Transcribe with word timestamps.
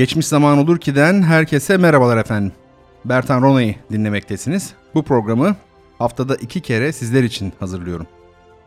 Geçmiş 0.00 0.26
zaman 0.26 0.58
olur 0.58 0.78
ki'den 0.78 1.22
herkese 1.22 1.76
merhabalar 1.76 2.16
efendim. 2.16 2.52
Bertan 3.04 3.42
Rona'yı 3.42 3.74
dinlemektesiniz. 3.92 4.72
Bu 4.94 5.02
programı 5.02 5.56
haftada 5.98 6.36
iki 6.36 6.60
kere 6.60 6.92
sizler 6.92 7.22
için 7.22 7.52
hazırlıyorum. 7.60 8.06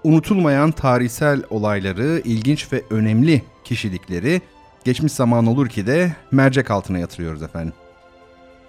Unutulmayan 0.04 0.72
tarihsel 0.72 1.44
olayları, 1.50 2.22
ilginç 2.26 2.74
ve 2.74 2.84
önemli 2.90 3.44
kişilikleri 3.64 4.42
geçmiş 4.84 5.14
zaman 5.14 5.46
olur 5.46 5.70
ki 5.70 5.88
de 5.88 6.16
mercek 6.32 6.72
altına 6.72 7.00
yatırıyoruz 7.00 7.44
efendim. 7.44 7.74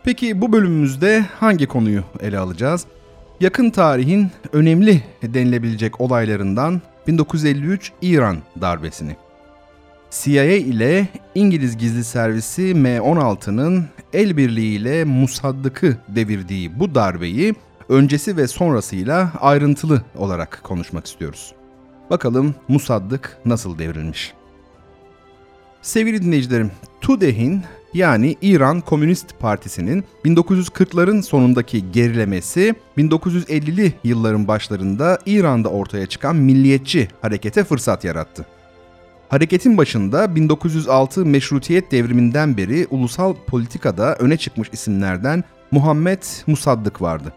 Peki 0.04 0.40
bu 0.40 0.52
bölümümüzde 0.52 1.26
hangi 1.40 1.66
konuyu 1.66 2.02
ele 2.20 2.38
alacağız? 2.38 2.86
Yakın 3.40 3.70
tarihin 3.70 4.30
önemli 4.52 5.02
denilebilecek 5.22 6.00
olaylarından 6.00 6.82
1953 7.06 7.92
İran 8.02 8.36
darbesini. 8.60 9.16
CIA 10.22 10.44
ile 10.44 11.08
İngiliz 11.34 11.76
gizli 11.76 12.04
servisi 12.04 12.62
M16'nın 12.62 13.84
el 14.12 14.36
birliğiyle 14.36 15.04
Musaddık'ı 15.04 15.96
devirdiği 16.08 16.80
bu 16.80 16.94
darbeyi 16.94 17.54
öncesi 17.88 18.36
ve 18.36 18.46
sonrasıyla 18.46 19.32
ayrıntılı 19.40 20.02
olarak 20.16 20.60
konuşmak 20.62 21.06
istiyoruz. 21.06 21.54
Bakalım 22.10 22.54
Musaddık 22.68 23.38
nasıl 23.44 23.78
devrilmiş? 23.78 24.32
Sevgili 25.82 26.22
dinleyicilerim, 26.22 26.70
TUDEH'in 27.00 27.62
yani 27.94 28.36
İran 28.42 28.80
Komünist 28.80 29.40
Partisi'nin 29.40 30.04
1940'ların 30.24 31.22
sonundaki 31.22 31.92
gerilemesi 31.92 32.74
1950'li 32.98 33.94
yılların 34.04 34.48
başlarında 34.48 35.18
İran'da 35.26 35.68
ortaya 35.68 36.06
çıkan 36.06 36.36
milliyetçi 36.36 37.08
harekete 37.22 37.64
fırsat 37.64 38.04
yarattı. 38.04 38.46
Hareketin 39.28 39.78
başında 39.78 40.34
1906 40.34 41.26
meşrutiyet 41.26 41.92
devriminden 41.92 42.56
beri 42.56 42.86
ulusal 42.90 43.34
politikada 43.46 44.14
öne 44.14 44.36
çıkmış 44.36 44.68
isimlerden 44.72 45.44
Muhammed 45.70 46.22
Musaddık 46.46 47.02
vardı. 47.02 47.32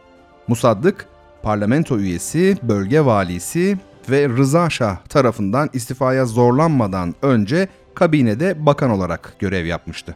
Musaddık, 0.47 1.07
parlamento 1.43 1.97
üyesi, 1.97 2.57
bölge 2.63 3.05
valisi 3.05 3.77
ve 4.09 4.29
Rıza 4.29 4.69
Şah 4.69 4.97
tarafından 4.97 5.69
istifaya 5.73 6.25
zorlanmadan 6.25 7.15
önce 7.21 7.67
kabinede 7.93 8.65
bakan 8.65 8.89
olarak 8.89 9.35
görev 9.39 9.65
yapmıştı. 9.65 10.15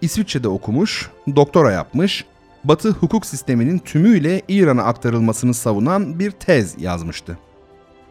İsviçre'de 0.00 0.48
okumuş, 0.48 1.10
doktora 1.36 1.72
yapmış, 1.72 2.24
Batı 2.64 2.90
hukuk 2.90 3.26
sisteminin 3.26 3.78
tümüyle 3.78 4.42
İran'a 4.48 4.82
aktarılmasını 4.82 5.54
savunan 5.54 6.18
bir 6.18 6.30
tez 6.30 6.82
yazmıştı. 6.82 7.38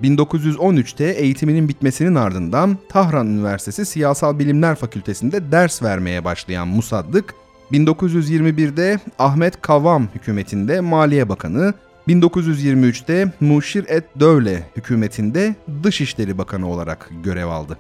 1913'te 0.04 1.06
eğitiminin 1.06 1.70
bitmesinin 1.70 2.16
ardından 2.16 2.78
Tahran 2.90 3.28
Üniversitesi 3.28 3.86
Siyasal 3.86 4.40
Bilimler 4.40 4.76
Fakültesinde 4.76 5.52
ders 5.52 5.84
vermeye 5.84 6.26
başlayan 6.26 6.68
Musaddık, 6.68 7.34
1921'de 7.72 9.00
Ahmet 9.20 9.62
Kavam 9.62 10.08
hükümetinde 10.16 10.82
Maliye 10.82 11.30
Bakanı, 11.30 11.74
1923'te 12.08 13.32
Muşir 13.40 13.86
et 13.88 14.04
Dövle 14.20 14.64
hükümetinde 14.76 15.56
Dışişleri 15.84 16.38
Bakanı 16.38 16.70
olarak 16.70 17.10
görev 17.24 17.48
aldı. 17.48 17.78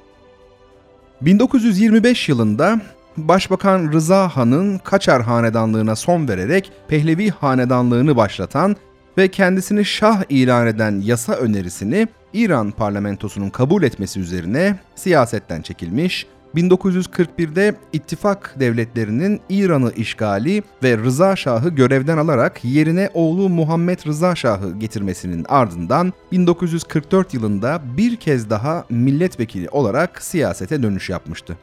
1925 1.21 2.29
yılında 2.29 2.81
Başbakan 3.17 3.91
Rıza 3.91 4.27
Han'ın 4.27 4.77
Kaçar 4.77 5.21
Hanedanlığına 5.21 5.95
son 5.95 6.27
vererek 6.27 6.71
Pehlevi 6.87 7.29
Hanedanlığını 7.29 8.15
başlatan 8.15 8.75
ve 9.17 9.27
kendisini 9.27 9.85
şah 9.85 10.23
ilan 10.29 10.67
eden 10.67 11.01
yasa 11.01 11.33
önerisini 11.33 12.07
İran 12.33 12.71
parlamentosunun 12.71 13.49
kabul 13.49 13.83
etmesi 13.83 14.19
üzerine 14.19 14.79
siyasetten 14.95 15.61
çekilmiş, 15.61 16.27
1941'de 16.55 17.75
ittifak 17.93 18.55
devletlerinin 18.59 19.41
İran'ı 19.49 19.91
işgali 19.91 20.63
ve 20.83 20.97
Rıza 20.97 21.35
Şah'ı 21.35 21.69
görevden 21.69 22.17
alarak 22.17 22.65
yerine 22.65 23.09
oğlu 23.13 23.49
Muhammed 23.49 23.99
Rıza 24.07 24.35
Şah'ı 24.35 24.79
getirmesinin 24.79 25.45
ardından 25.49 26.13
1944 26.31 27.33
yılında 27.33 27.81
bir 27.97 28.15
kez 28.15 28.49
daha 28.49 28.85
milletvekili 28.89 29.69
olarak 29.69 30.21
siyasete 30.21 30.83
dönüş 30.83 31.09
yapmıştı. 31.09 31.57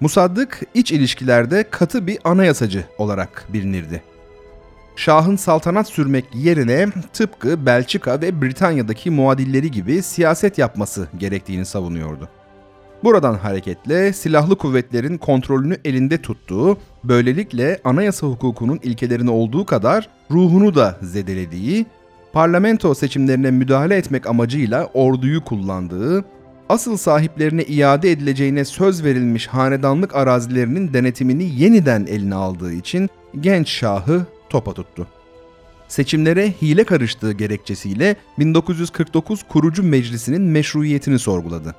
Musaddık 0.00 0.62
iç 0.74 0.92
ilişkilerde 0.92 1.64
katı 1.70 2.06
bir 2.06 2.18
anayasacı 2.24 2.84
olarak 2.98 3.46
bilinirdi. 3.52 4.02
Şah'ın 4.98 5.36
saltanat 5.36 5.88
sürmek 5.88 6.24
yerine 6.34 6.86
tıpkı 7.12 7.66
Belçika 7.66 8.20
ve 8.20 8.42
Britanya'daki 8.42 9.10
muadilleri 9.10 9.70
gibi 9.70 10.02
siyaset 10.02 10.58
yapması 10.58 11.08
gerektiğini 11.18 11.66
savunuyordu. 11.66 12.28
Buradan 13.04 13.34
hareketle 13.34 14.12
silahlı 14.12 14.58
kuvvetlerin 14.58 15.18
kontrolünü 15.18 15.76
elinde 15.84 16.22
tuttuğu, 16.22 16.78
böylelikle 17.04 17.80
anayasa 17.84 18.26
hukukunun 18.26 18.80
ilkelerini 18.82 19.30
olduğu 19.30 19.66
kadar 19.66 20.08
ruhunu 20.30 20.74
da 20.74 20.98
zedelediği, 21.02 21.86
parlamento 22.32 22.94
seçimlerine 22.94 23.50
müdahale 23.50 23.96
etmek 23.96 24.26
amacıyla 24.26 24.86
orduyu 24.94 25.44
kullandığı, 25.44 26.24
asıl 26.68 26.96
sahiplerine 26.96 27.62
iade 27.62 28.10
edileceğine 28.10 28.64
söz 28.64 29.04
verilmiş 29.04 29.46
hanedanlık 29.46 30.16
arazilerinin 30.16 30.92
denetimini 30.92 31.60
yeniden 31.60 32.06
eline 32.06 32.34
aldığı 32.34 32.72
için 32.72 33.08
genç 33.40 33.68
şahı 33.68 34.26
topa 34.50 34.72
tuttu. 34.72 35.06
Seçimlere 35.88 36.52
hile 36.62 36.84
karıştığı 36.84 37.32
gerekçesiyle 37.32 38.16
1949 38.38 39.42
kurucu 39.48 39.82
meclisinin 39.82 40.42
meşruiyetini 40.42 41.18
sorguladı. 41.18 41.74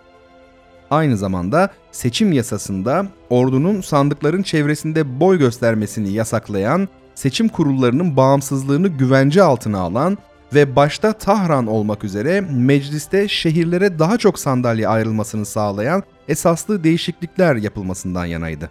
Aynı 0.91 1.17
zamanda 1.17 1.69
seçim 1.91 2.31
yasasında 2.31 3.07
ordunun 3.29 3.81
sandıkların 3.81 4.43
çevresinde 4.43 5.19
boy 5.19 5.37
göstermesini 5.37 6.11
yasaklayan, 6.11 6.87
seçim 7.15 7.47
kurullarının 7.47 8.17
bağımsızlığını 8.17 8.87
güvence 8.87 9.43
altına 9.43 9.79
alan 9.79 10.17
ve 10.53 10.75
başta 10.75 11.13
Tahran 11.13 11.67
olmak 11.67 12.03
üzere 12.03 12.41
mecliste 12.41 13.27
şehirlere 13.27 13.99
daha 13.99 14.17
çok 14.17 14.39
sandalye 14.39 14.87
ayrılmasını 14.87 15.45
sağlayan 15.45 16.03
esaslı 16.27 16.83
değişiklikler 16.83 17.55
yapılmasından 17.55 18.25
yanaydı. 18.25 18.69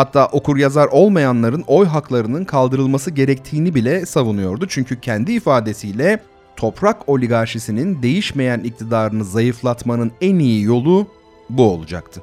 Hatta 0.00 0.26
okur 0.26 0.56
yazar 0.56 0.86
olmayanların 0.86 1.64
oy 1.66 1.86
haklarının 1.86 2.44
kaldırılması 2.44 3.10
gerektiğini 3.10 3.74
bile 3.74 4.06
savunuyordu. 4.06 4.66
Çünkü 4.68 5.00
kendi 5.00 5.32
ifadesiyle 5.32 6.20
toprak 6.56 7.08
oligarşisinin 7.08 8.02
değişmeyen 8.02 8.60
iktidarını 8.60 9.24
zayıflatmanın 9.24 10.12
en 10.20 10.38
iyi 10.38 10.62
yolu 10.64 11.06
bu 11.50 11.70
olacaktı. 11.70 12.22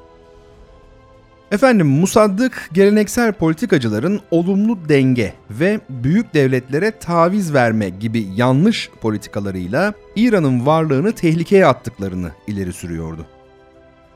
Efendim 1.52 1.86
Musaddık 1.86 2.70
geleneksel 2.72 3.32
politikacıların 3.32 4.20
olumlu 4.30 4.88
denge 4.88 5.34
ve 5.50 5.80
büyük 5.88 6.34
devletlere 6.34 6.90
taviz 6.90 7.54
verme 7.54 7.88
gibi 7.88 8.26
yanlış 8.36 8.90
politikalarıyla 9.00 9.94
İran'ın 10.16 10.66
varlığını 10.66 11.12
tehlikeye 11.12 11.66
attıklarını 11.66 12.30
ileri 12.46 12.72
sürüyordu. 12.72 13.26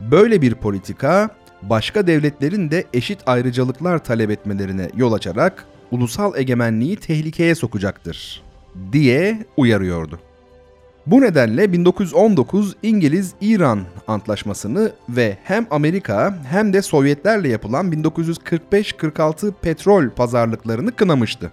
Böyle 0.00 0.42
bir 0.42 0.54
politika 0.54 1.30
başka 1.62 2.06
devletlerin 2.06 2.70
de 2.70 2.84
eşit 2.92 3.18
ayrıcalıklar 3.26 4.04
talep 4.04 4.30
etmelerine 4.30 4.90
yol 4.96 5.12
açarak 5.12 5.66
ulusal 5.90 6.36
egemenliği 6.36 6.96
tehlikeye 6.96 7.54
sokacaktır 7.54 8.42
diye 8.92 9.46
uyarıyordu. 9.56 10.20
Bu 11.06 11.20
nedenle 11.20 11.72
1919 11.72 12.76
İngiliz-İran 12.82 13.80
Antlaşması'nı 14.06 14.92
ve 15.08 15.38
hem 15.44 15.66
Amerika 15.70 16.38
hem 16.50 16.72
de 16.72 16.82
Sovyetlerle 16.82 17.48
yapılan 17.48 17.92
1945-46 17.92 19.52
petrol 19.62 20.10
pazarlıklarını 20.10 20.96
kınamıştı. 20.96 21.52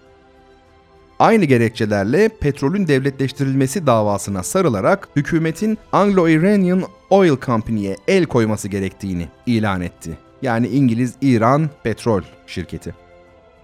Aynı 1.19 1.45
gerekçelerle 1.45 2.29
petrolün 2.29 2.87
devletleştirilmesi 2.87 3.87
davasına 3.87 4.43
sarılarak 4.43 5.09
hükümetin 5.15 5.77
Anglo-Iranian 5.91 6.83
Oil 7.09 7.37
Company'ye 7.45 7.95
el 8.07 8.25
koyması 8.25 8.67
gerektiğini 8.67 9.27
ilan 9.45 9.81
etti. 9.81 10.17
Yani 10.41 10.67
İngiliz-İran 10.67 11.69
petrol 11.83 12.21
şirketi. 12.47 12.95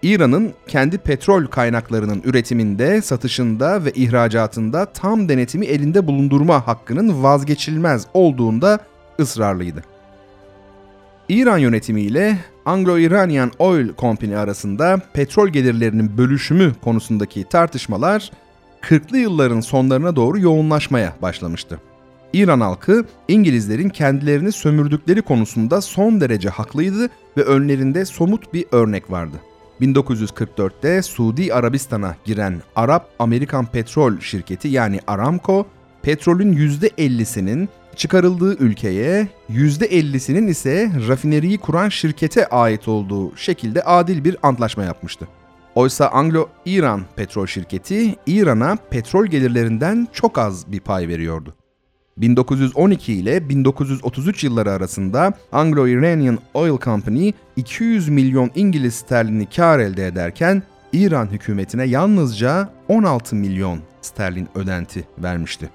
İran'ın 0.02 0.54
kendi 0.68 0.98
petrol 0.98 1.46
kaynaklarının 1.46 2.22
üretiminde, 2.26 3.02
satışında 3.02 3.86
ve 3.86 3.92
ihracatında 3.92 4.86
tam 4.86 5.30
denetimi 5.30 5.66
elinde 5.66 6.08
bulundurma 6.08 6.68
hakkının 6.68 7.24
vazgeçilmez 7.24 8.08
olduğunda 8.14 8.80
ısrarlıydı. 9.20 9.84
İran 11.30 11.58
yönetimiyle 11.58 12.38
Anglo-Iranian 12.66 13.52
Oil 13.60 13.90
Company 13.98 14.38
arasında 14.38 15.02
petrol 15.14 15.48
gelirlerinin 15.48 16.18
bölüşümü 16.18 16.74
konusundaki 16.84 17.44
tartışmalar 17.44 18.32
40'lı 18.82 19.18
yılların 19.18 19.62
sonlarına 19.62 20.16
doğru 20.16 20.40
yoğunlaşmaya 20.40 21.14
başlamıştı. 21.22 21.80
İran 22.34 22.62
halkı 22.62 23.06
İngilizlerin 23.28 23.90
kendilerini 23.90 24.52
sömürdükleri 24.52 25.22
konusunda 25.22 25.82
son 25.82 26.22
derece 26.22 26.50
haklıydı 26.50 27.10
ve 27.38 27.42
önlerinde 27.44 28.06
somut 28.06 28.54
bir 28.54 28.66
örnek 28.72 29.12
vardı. 29.12 29.38
1944'te 29.82 31.02
Suudi 31.02 31.54
Arabistan'a 31.54 32.16
giren 32.26 32.62
Arap-Amerikan 32.76 33.66
Petrol 33.66 34.20
Şirketi 34.20 34.68
yani 34.68 35.00
Aramco, 35.08 35.68
petrolün 36.02 36.54
%50'sinin 36.54 37.70
çıkarıldığı 37.96 38.58
ülkeye, 38.58 39.28
%50'sinin 39.50 40.48
ise 40.48 40.92
rafineriyi 41.08 41.58
kuran 41.58 41.90
şirkete 41.90 42.48
ait 42.48 42.88
olduğu 42.88 43.38
şekilde 43.38 43.82
adil 43.82 44.24
bir 44.24 44.38
antlaşma 44.44 44.84
yapmıştı. 44.84 45.28
Oysa 45.76 46.06
Anglo-İran 46.06 47.02
Petrol 47.16 47.48
Şirketi 47.48 48.16
İran'a 48.26 48.76
petrol 48.90 49.26
gelirlerinden 49.26 50.08
çok 50.14 50.38
az 50.38 50.72
bir 50.72 50.80
pay 50.80 51.08
veriyordu. 51.08 51.56
1912 52.18 53.14
ile 53.14 53.50
1933 53.50 54.44
yılları 54.44 54.72
arasında 54.72 55.34
Anglo-Iranian 55.52 56.38
Oil 56.54 56.78
Company 56.78 57.32
200 57.56 58.10
milyon 58.10 58.52
İngiliz 58.56 58.96
sterlini 58.96 59.46
kar 59.50 59.80
elde 59.80 60.08
ederken 60.08 60.64
İran 60.94 61.28
hükümetine 61.28 61.84
yalnızca 61.84 62.70
16 62.88 63.36
milyon 63.36 63.80
sterlin 64.02 64.48
ödenti 64.56 65.08
vermişti. 65.18 65.70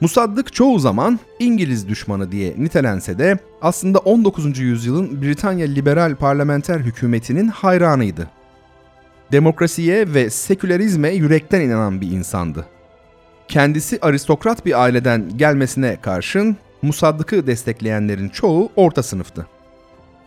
Musaddık 0.00 0.52
çoğu 0.52 0.78
zaman 0.78 1.20
İngiliz 1.38 1.88
düşmanı 1.88 2.32
diye 2.32 2.54
nitelense 2.58 3.18
de 3.18 3.38
aslında 3.62 3.98
19. 3.98 4.58
yüzyılın 4.58 5.22
Britanya 5.22 5.66
liberal 5.66 6.14
parlamenter 6.14 6.78
hükümetinin 6.80 7.48
hayranıydı. 7.48 8.30
Demokrasiye 9.32 10.14
ve 10.14 10.30
sekülerizme 10.30 11.08
yürekten 11.08 11.60
inanan 11.60 12.00
bir 12.00 12.10
insandı. 12.10 12.66
Kendisi 13.48 13.98
aristokrat 14.02 14.66
bir 14.66 14.82
aileden 14.82 15.38
gelmesine 15.38 15.96
karşın 16.00 16.56
Musaddık'ı 16.82 17.46
destekleyenlerin 17.46 18.28
çoğu 18.28 18.70
orta 18.76 19.02
sınıftı. 19.02 19.46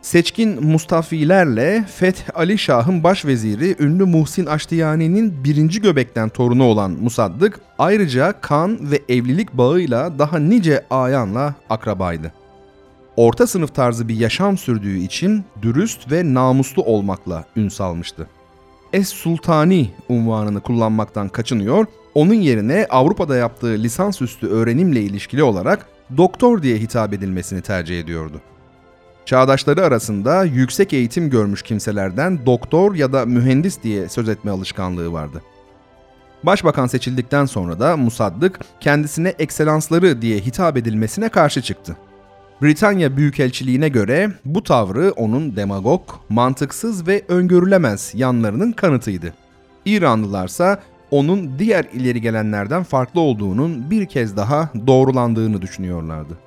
Seçkin 0.08 0.66
Mustafilerle 0.66 1.86
Feth 1.96 2.22
Ali 2.36 2.58
Şah'ın 2.58 3.04
başveziri 3.04 3.76
ünlü 3.80 4.06
Muhsin 4.06 4.46
Aştiyani'nin 4.46 5.44
birinci 5.44 5.82
göbekten 5.82 6.30
torunu 6.30 6.64
olan 6.64 6.92
Musaddık 6.92 7.60
ayrıca 7.80 8.42
kan 8.42 8.92
ve 8.92 9.02
evlilik 9.10 9.54
bağıyla 9.54 10.20
daha 10.20 10.40
nice 10.40 10.86
ayanla 10.90 11.56
akrabaydı. 11.70 12.34
Orta 13.16 13.48
sınıf 13.48 13.76
tarzı 13.76 14.08
bir 14.08 14.16
yaşam 14.16 14.58
sürdüğü 14.58 14.98
için 14.98 15.46
dürüst 15.62 16.12
ve 16.12 16.34
namuslu 16.34 16.84
olmakla 16.84 17.46
ün 17.56 17.70
salmıştı. 17.70 18.28
Es 18.94 19.10
Sultani 19.10 19.90
unvanını 20.10 20.62
kullanmaktan 20.62 21.30
kaçınıyor, 21.30 21.86
onun 22.16 22.34
yerine 22.34 22.88
Avrupa'da 22.90 23.36
yaptığı 23.36 23.78
lisansüstü 23.78 24.48
öğrenimle 24.48 25.02
ilişkili 25.02 25.44
olarak 25.44 25.86
doktor 26.18 26.62
diye 26.62 26.78
hitap 26.78 27.14
edilmesini 27.14 27.62
tercih 27.62 28.00
ediyordu. 28.00 28.42
Çağdaşları 29.28 29.84
arasında 29.86 30.44
yüksek 30.44 30.94
eğitim 30.94 31.30
görmüş 31.30 31.62
kimselerden 31.62 32.46
doktor 32.46 32.96
ya 32.96 33.14
da 33.14 33.26
mühendis 33.26 33.84
diye 33.84 34.10
söz 34.10 34.30
etme 34.30 34.52
alışkanlığı 34.52 35.14
vardı. 35.14 35.42
Başbakan 36.44 36.88
seçildikten 36.88 37.46
sonra 37.46 37.80
da 37.80 37.98
Musaddık 37.98 38.60
kendisine 38.80 39.30
ekselansları 39.30 40.22
diye 40.22 40.40
hitap 40.40 40.78
edilmesine 40.78 41.30
karşı 41.30 41.62
çıktı. 41.62 41.98
Britanya 42.62 43.18
Büyükelçiliğine 43.18 43.90
göre 43.90 44.32
bu 44.46 44.64
tavrı 44.64 45.12
onun 45.12 45.56
demagog, 45.56 46.02
mantıksız 46.30 47.08
ve 47.08 47.22
öngörülemez 47.28 48.12
yanlarının 48.16 48.72
kanıtıydı. 48.72 49.34
İranlılarsa 49.86 50.82
onun 51.12 51.60
diğer 51.60 51.86
ileri 51.94 52.22
gelenlerden 52.22 52.84
farklı 52.84 53.22
olduğunun 53.22 53.92
bir 53.92 54.06
kez 54.06 54.38
daha 54.38 54.70
doğrulandığını 54.88 55.62
düşünüyorlardı. 55.62 56.38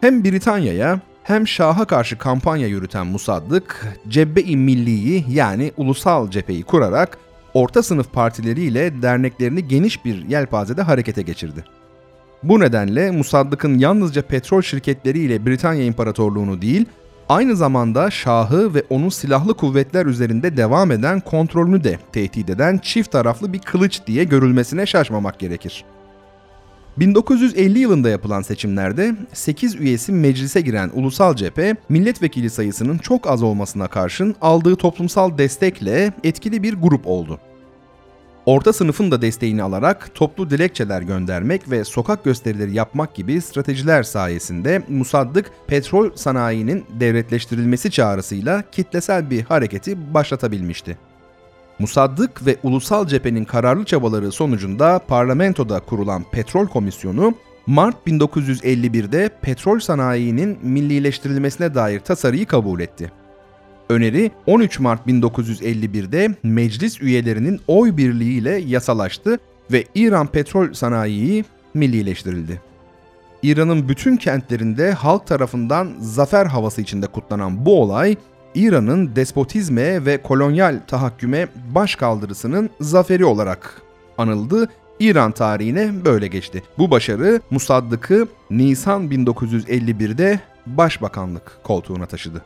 Hem 0.00 0.24
Britanya'ya 0.24 1.00
hem 1.28 1.48
Şah'a 1.48 1.84
karşı 1.84 2.18
kampanya 2.18 2.66
yürüten 2.66 3.06
Musaddık, 3.06 3.86
Cebbe-i 4.08 4.56
Milli'yi 4.56 5.24
yani 5.28 5.72
ulusal 5.76 6.30
cepheyi 6.30 6.62
kurarak 6.62 7.18
orta 7.54 7.82
sınıf 7.82 8.12
partileriyle 8.12 9.02
derneklerini 9.02 9.68
geniş 9.68 10.04
bir 10.04 10.28
yelpazede 10.28 10.82
harekete 10.82 11.22
geçirdi. 11.22 11.64
Bu 12.42 12.60
nedenle 12.60 13.10
Musaddık'ın 13.10 13.78
yalnızca 13.78 14.22
petrol 14.22 14.62
şirketleriyle 14.62 15.46
Britanya 15.46 15.84
İmparatorluğunu 15.84 16.62
değil, 16.62 16.86
aynı 17.28 17.56
zamanda 17.56 18.10
Şah'ı 18.10 18.74
ve 18.74 18.82
onun 18.90 19.08
silahlı 19.08 19.54
kuvvetler 19.54 20.06
üzerinde 20.06 20.56
devam 20.56 20.90
eden 20.90 21.20
kontrolünü 21.20 21.84
de 21.84 21.98
tehdit 22.12 22.50
eden 22.50 22.78
çift 22.78 23.12
taraflı 23.12 23.52
bir 23.52 23.58
kılıç 23.58 24.00
diye 24.06 24.24
görülmesine 24.24 24.86
şaşmamak 24.86 25.38
gerekir. 25.38 25.84
1950 27.00 27.78
yılında 27.78 28.08
yapılan 28.08 28.42
seçimlerde 28.42 29.16
8 29.32 29.74
üyesi 29.74 30.12
meclise 30.12 30.60
giren 30.60 30.90
ulusal 30.94 31.36
cephe, 31.36 31.76
milletvekili 31.88 32.50
sayısının 32.50 32.98
çok 32.98 33.30
az 33.30 33.42
olmasına 33.42 33.88
karşın 33.88 34.34
aldığı 34.40 34.76
toplumsal 34.76 35.38
destekle 35.38 36.12
etkili 36.24 36.62
bir 36.62 36.74
grup 36.74 37.06
oldu. 37.06 37.40
Orta 38.46 38.72
sınıfın 38.72 39.10
da 39.10 39.22
desteğini 39.22 39.62
alarak 39.62 40.14
toplu 40.14 40.50
dilekçeler 40.50 41.02
göndermek 41.02 41.70
ve 41.70 41.84
sokak 41.84 42.24
gösterileri 42.24 42.74
yapmak 42.74 43.14
gibi 43.14 43.40
stratejiler 43.40 44.02
sayesinde 44.02 44.82
Musaddık 44.88 45.50
petrol 45.66 46.10
sanayinin 46.14 46.84
devletleştirilmesi 47.00 47.90
çağrısıyla 47.90 48.62
kitlesel 48.72 49.30
bir 49.30 49.42
hareketi 49.42 50.14
başlatabilmişti. 50.14 51.07
Musaddık 51.78 52.46
ve 52.46 52.56
ulusal 52.62 53.06
cephenin 53.06 53.44
kararlı 53.44 53.84
çabaları 53.84 54.32
sonucunda 54.32 55.00
parlamentoda 55.08 55.80
kurulan 55.80 56.24
petrol 56.32 56.66
komisyonu 56.66 57.34
Mart 57.66 57.96
1951'de 58.06 59.30
petrol 59.42 59.78
sanayinin 59.78 60.58
millileştirilmesine 60.62 61.74
dair 61.74 62.00
tasarıyı 62.00 62.46
kabul 62.46 62.80
etti. 62.80 63.12
Öneri 63.88 64.30
13 64.46 64.80
Mart 64.80 65.06
1951'de 65.06 66.34
meclis 66.42 67.00
üyelerinin 67.00 67.60
oy 67.66 67.96
birliğiyle 67.96 68.50
yasalaştı 68.50 69.38
ve 69.72 69.84
İran 69.94 70.26
petrol 70.26 70.72
sanayi 70.72 71.44
millileştirildi. 71.74 72.60
İran'ın 73.42 73.88
bütün 73.88 74.16
kentlerinde 74.16 74.92
halk 74.92 75.26
tarafından 75.26 75.92
zafer 76.00 76.46
havası 76.46 76.80
içinde 76.80 77.06
kutlanan 77.06 77.66
bu 77.66 77.82
olay, 77.82 78.16
İran'ın 78.58 79.16
despotizme 79.16 80.06
ve 80.06 80.22
kolonyal 80.22 80.80
tahakküme 80.86 81.48
baş 81.74 81.94
kaldırısının 81.94 82.70
zaferi 82.80 83.24
olarak 83.24 83.82
anıldı. 84.18 84.68
İran 85.00 85.32
tarihine 85.32 86.04
böyle 86.04 86.26
geçti. 86.26 86.62
Bu 86.78 86.90
başarı 86.90 87.40
Musaddık'ı 87.50 88.28
Nisan 88.50 89.08
1951'de 89.08 90.40
başbakanlık 90.66 91.58
koltuğuna 91.64 92.06
taşıdı. 92.06 92.44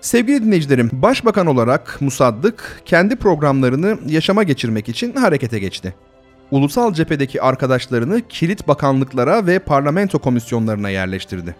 Sevgili 0.00 0.44
dinleyicilerim, 0.44 0.90
başbakan 0.92 1.46
olarak 1.46 1.98
Musaddık 2.00 2.82
kendi 2.84 3.16
programlarını 3.16 3.98
yaşama 4.06 4.42
geçirmek 4.42 4.88
için 4.88 5.12
harekete 5.12 5.58
geçti. 5.58 5.94
Ulusal 6.50 6.94
cephedeki 6.94 7.42
arkadaşlarını 7.42 8.22
kilit 8.28 8.68
bakanlıklara 8.68 9.46
ve 9.46 9.58
parlamento 9.58 10.18
komisyonlarına 10.18 10.90
yerleştirdi. 10.90 11.56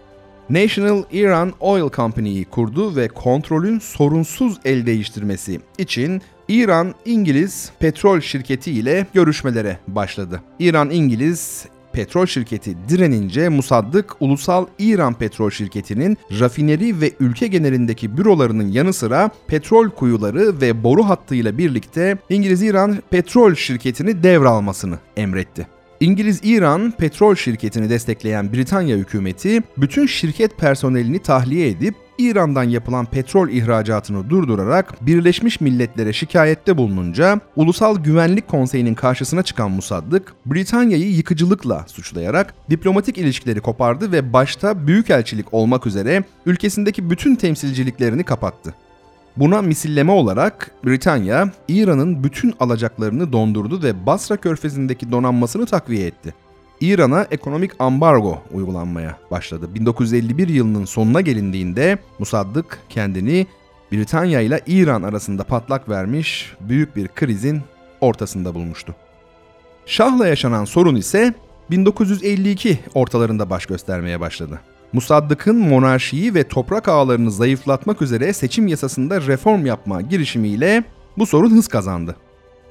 National 0.49 1.03
Iran 1.11 1.53
Oil 1.59 1.89
Company'yi 1.89 2.45
kurdu 2.45 2.95
ve 2.95 3.07
kontrolün 3.07 3.79
sorunsuz 3.79 4.59
el 4.65 4.85
değiştirmesi 4.85 5.61
için 5.77 6.21
İran 6.47 6.95
İngiliz 7.05 7.71
petrol 7.79 8.19
şirketi 8.19 8.71
ile 8.71 9.07
görüşmelere 9.13 9.77
başladı. 9.87 10.41
İran 10.59 10.89
İngiliz 10.89 11.65
petrol 11.93 12.25
şirketi 12.25 12.75
direnince 12.89 13.49
Musaddık 13.49 14.15
Ulusal 14.19 14.65
İran 14.79 15.13
Petrol 15.13 15.49
Şirketi'nin 15.49 16.17
rafineri 16.39 17.01
ve 17.01 17.11
ülke 17.19 17.47
genelindeki 17.47 18.17
bürolarının 18.17 18.67
yanı 18.67 18.93
sıra 18.93 19.29
petrol 19.47 19.89
kuyuları 19.89 20.61
ve 20.61 20.83
boru 20.83 21.03
hattıyla 21.09 21.57
birlikte 21.57 22.17
İngiliz-İran 22.29 22.97
Petrol 23.09 23.55
Şirketi'ni 23.55 24.23
devralmasını 24.23 24.99
emretti. 25.17 25.67
İngiliz-İran 25.99 26.91
petrol 26.91 27.35
şirketini 27.35 27.89
destekleyen 27.89 28.53
Britanya 28.53 28.97
hükümeti 28.97 29.61
bütün 29.77 30.05
şirket 30.05 30.57
personelini 30.57 31.19
tahliye 31.19 31.69
edip 31.69 31.95
İran'dan 32.17 32.63
yapılan 32.63 33.05
petrol 33.05 33.49
ihracatını 33.49 34.29
durdurarak 34.29 35.05
Birleşmiş 35.05 35.61
Milletler'e 35.61 36.13
şikayette 36.13 36.77
bulununca 36.77 37.39
Ulusal 37.55 38.03
Güvenlik 38.03 38.47
Konseyi'nin 38.47 38.95
karşısına 38.95 39.43
çıkan 39.43 39.71
Musaddık, 39.71 40.33
Britanya'yı 40.45 41.11
yıkıcılıkla 41.11 41.85
suçlayarak 41.87 42.53
diplomatik 42.69 43.17
ilişkileri 43.17 43.61
kopardı 43.61 44.11
ve 44.11 44.33
başta 44.33 44.87
büyükelçilik 44.87 45.53
olmak 45.53 45.87
üzere 45.87 46.23
ülkesindeki 46.45 47.09
bütün 47.09 47.35
temsilciliklerini 47.35 48.23
kapattı. 48.23 48.75
Buna 49.37 49.61
misilleme 49.61 50.11
olarak 50.11 50.71
Britanya, 50.85 51.51
İran'ın 51.67 52.23
bütün 52.23 52.53
alacaklarını 52.59 53.33
dondurdu 53.33 53.83
ve 53.83 54.05
Basra 54.05 54.37
körfezindeki 54.37 55.11
donanmasını 55.11 55.65
takviye 55.65 56.07
etti. 56.07 56.33
İran'a 56.81 57.27
ekonomik 57.31 57.71
ambargo 57.79 58.41
uygulanmaya 58.51 59.17
başladı. 59.31 59.69
1951 59.75 60.47
yılının 60.47 60.85
sonuna 60.85 61.21
gelindiğinde 61.21 61.97
Musaddık 62.19 62.79
kendini 62.89 63.47
Britanya 63.91 64.41
ile 64.41 64.61
İran 64.67 65.03
arasında 65.03 65.43
patlak 65.43 65.89
vermiş 65.89 66.53
büyük 66.59 66.95
bir 66.95 67.07
krizin 67.07 67.61
ortasında 68.01 68.55
bulmuştu. 68.55 68.95
Şah'la 69.85 70.27
yaşanan 70.27 70.65
sorun 70.65 70.95
ise 70.95 71.33
1952 71.71 72.79
ortalarında 72.93 73.49
baş 73.49 73.65
göstermeye 73.65 74.19
başladı. 74.19 74.59
Musaddık'ın 74.93 75.55
monarşiyi 75.55 76.35
ve 76.35 76.47
toprak 76.47 76.87
ağlarını 76.87 77.31
zayıflatmak 77.31 78.01
üzere 78.01 78.33
seçim 78.33 78.67
yasasında 78.67 79.21
reform 79.21 79.65
yapma 79.65 80.01
girişimiyle 80.01 80.83
bu 81.17 81.25
sorun 81.25 81.51
hız 81.51 81.67
kazandı. 81.67 82.15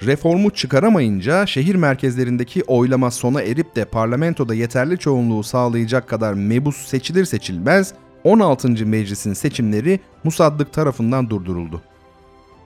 Reformu 0.05 0.51
çıkaramayınca 0.51 1.45
şehir 1.45 1.75
merkezlerindeki 1.75 2.63
oylama 2.67 3.11
sona 3.11 3.41
erip 3.41 3.75
de 3.75 3.85
parlamentoda 3.85 4.53
yeterli 4.53 4.97
çoğunluğu 4.97 5.43
sağlayacak 5.43 6.09
kadar 6.09 6.33
mebus 6.33 6.87
seçilir 6.87 7.25
seçilmez 7.25 7.93
16. 8.23 8.85
meclisin 8.85 9.33
seçimleri 9.33 9.99
Musaddık 10.23 10.73
tarafından 10.73 11.29
durduruldu. 11.29 11.81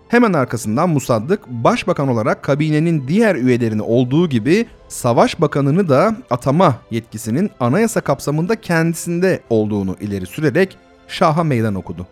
Hemen 0.08 0.34
arkasından 0.34 0.90
Musaddık 0.90 1.48
başbakan 1.48 2.08
olarak 2.08 2.44
kabinenin 2.44 3.08
diğer 3.08 3.36
üyelerini 3.36 3.82
olduğu 3.82 4.30
gibi 4.30 4.66
savaş 4.88 5.42
bakanını 5.42 5.90
da 5.90 6.16
atama 6.30 6.76
yetkisinin 6.92 7.50
anayasa 7.60 8.02
kapsamında 8.02 8.62
kendisinde 8.62 9.40
olduğunu 9.50 9.96
ileri 10.02 10.26
sürerek 10.26 10.78
Şah'a 11.08 11.44
meydan 11.44 11.76
okudu. 11.76 12.08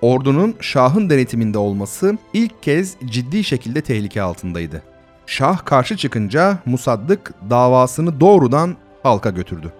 Ordunun 0.00 0.54
Şah'ın 0.60 1.10
denetiminde 1.10 1.58
olması 1.58 2.18
ilk 2.32 2.62
kez 2.62 2.96
ciddi 3.04 3.44
şekilde 3.44 3.80
tehlike 3.80 4.22
altındaydı. 4.22 4.82
Şah 5.26 5.64
karşı 5.64 5.96
çıkınca 5.96 6.58
Musaddık 6.66 7.32
davasını 7.50 8.20
doğrudan 8.20 8.76
halka 9.02 9.30
götürdü. 9.30 9.72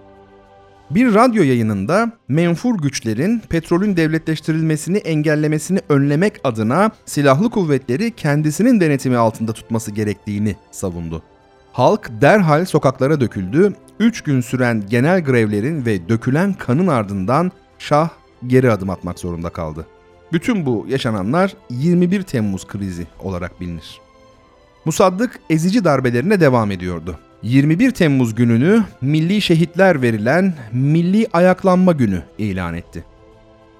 Bir 0.91 1.13
radyo 1.13 1.43
yayınında 1.43 2.11
menfur 2.27 2.77
güçlerin 2.77 3.39
petrolün 3.49 3.97
devletleştirilmesini 3.97 4.97
engellemesini 4.97 5.79
önlemek 5.89 6.39
adına 6.43 6.91
silahlı 7.05 7.49
kuvvetleri 7.49 8.11
kendisinin 8.11 8.81
denetimi 8.81 9.17
altında 9.17 9.53
tutması 9.53 9.91
gerektiğini 9.91 10.55
savundu. 10.71 11.23
Halk 11.71 12.09
derhal 12.21 12.65
sokaklara 12.65 13.21
döküldü. 13.21 13.73
3 13.99 14.21
gün 14.21 14.41
süren 14.41 14.83
genel 14.89 15.23
grevlerin 15.23 15.85
ve 15.85 16.09
dökülen 16.09 16.53
kanın 16.53 16.87
ardından 16.87 17.51
Şah 17.79 18.09
geri 18.47 18.71
adım 18.71 18.89
atmak 18.89 19.19
zorunda 19.19 19.49
kaldı. 19.49 19.85
Bütün 20.33 20.65
bu 20.65 20.85
yaşananlar 20.89 21.53
21 21.69 22.23
Temmuz 22.23 22.67
krizi 22.67 23.07
olarak 23.19 23.61
bilinir. 23.61 24.01
Musaddık 24.85 25.39
ezici 25.49 25.83
darbelerine 25.83 26.39
devam 26.39 26.71
ediyordu. 26.71 27.19
21 27.43 27.91
Temmuz 27.91 28.35
gününü 28.35 28.83
milli 29.01 29.41
şehitler 29.41 30.01
verilen 30.01 30.53
Milli 30.71 31.27
Ayaklanma 31.33 31.91
Günü 31.91 32.21
ilan 32.37 32.73
etti. 32.73 33.03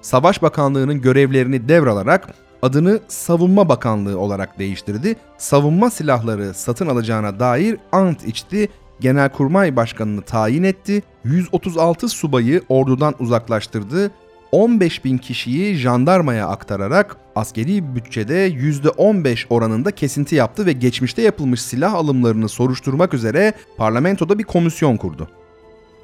Savaş 0.00 0.42
Bakanlığı'nın 0.42 1.00
görevlerini 1.00 1.68
devralarak 1.68 2.28
adını 2.62 3.00
Savunma 3.08 3.68
Bakanlığı 3.68 4.18
olarak 4.18 4.58
değiştirdi. 4.58 5.16
Savunma 5.38 5.90
silahları 5.90 6.54
satın 6.54 6.86
alacağına 6.86 7.40
dair 7.40 7.76
ant 7.92 8.24
içti. 8.26 8.68
Genelkurmay 9.00 9.76
Başkanı'nı 9.76 10.22
tayin 10.22 10.62
etti. 10.62 11.02
136 11.24 12.08
subayı 12.08 12.62
ordudan 12.68 13.14
uzaklaştırdı 13.18 14.10
15 14.52 15.04
bin 15.04 15.18
kişiyi 15.18 15.74
jandarmaya 15.74 16.48
aktararak 16.48 17.16
askeri 17.38 17.94
bütçede 17.96 18.48
%15 18.50 19.46
oranında 19.50 19.90
kesinti 19.90 20.34
yaptı 20.34 20.66
ve 20.66 20.72
geçmişte 20.72 21.22
yapılmış 21.22 21.62
silah 21.62 21.94
alımlarını 21.94 22.48
soruşturmak 22.48 23.14
üzere 23.14 23.52
parlamentoda 23.76 24.38
bir 24.38 24.44
komisyon 24.44 24.96
kurdu. 24.96 25.28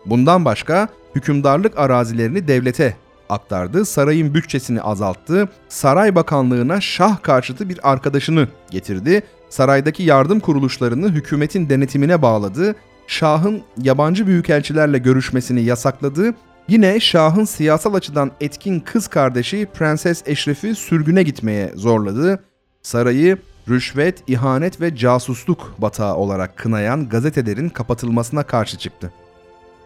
Bundan 0.06 0.44
başka 0.44 0.88
hükümdarlık 1.14 1.78
arazilerini 1.78 2.48
devlete 2.48 2.96
aktardı, 3.28 3.84
sarayın 3.84 4.34
bütçesini 4.34 4.82
azalttı, 4.82 5.48
saray 5.68 6.14
bakanlığına 6.14 6.80
şah 6.80 7.22
karşıtı 7.22 7.68
bir 7.68 7.90
arkadaşını 7.92 8.48
getirdi, 8.70 9.22
saraydaki 9.48 10.02
yardım 10.02 10.40
kuruluşlarını 10.40 11.08
hükümetin 11.08 11.68
denetimine 11.68 12.22
bağladı, 12.22 12.74
şahın 13.06 13.62
yabancı 13.82 14.26
büyükelçilerle 14.26 14.98
görüşmesini 14.98 15.62
yasakladı 15.62 16.34
Yine 16.68 17.00
Şah'ın 17.00 17.44
siyasal 17.44 17.94
açıdan 17.94 18.30
etkin 18.40 18.80
kız 18.80 19.08
kardeşi 19.08 19.66
Prenses 19.74 20.22
Eşref'i 20.26 20.74
sürgüne 20.74 21.22
gitmeye 21.22 21.72
zorladı. 21.74 22.44
Sarayı 22.82 23.38
rüşvet, 23.68 24.22
ihanet 24.26 24.80
ve 24.80 24.96
casusluk 24.96 25.74
batağı 25.78 26.16
olarak 26.16 26.56
kınayan 26.56 27.08
gazetelerin 27.08 27.68
kapatılmasına 27.68 28.42
karşı 28.42 28.78
çıktı. 28.78 29.12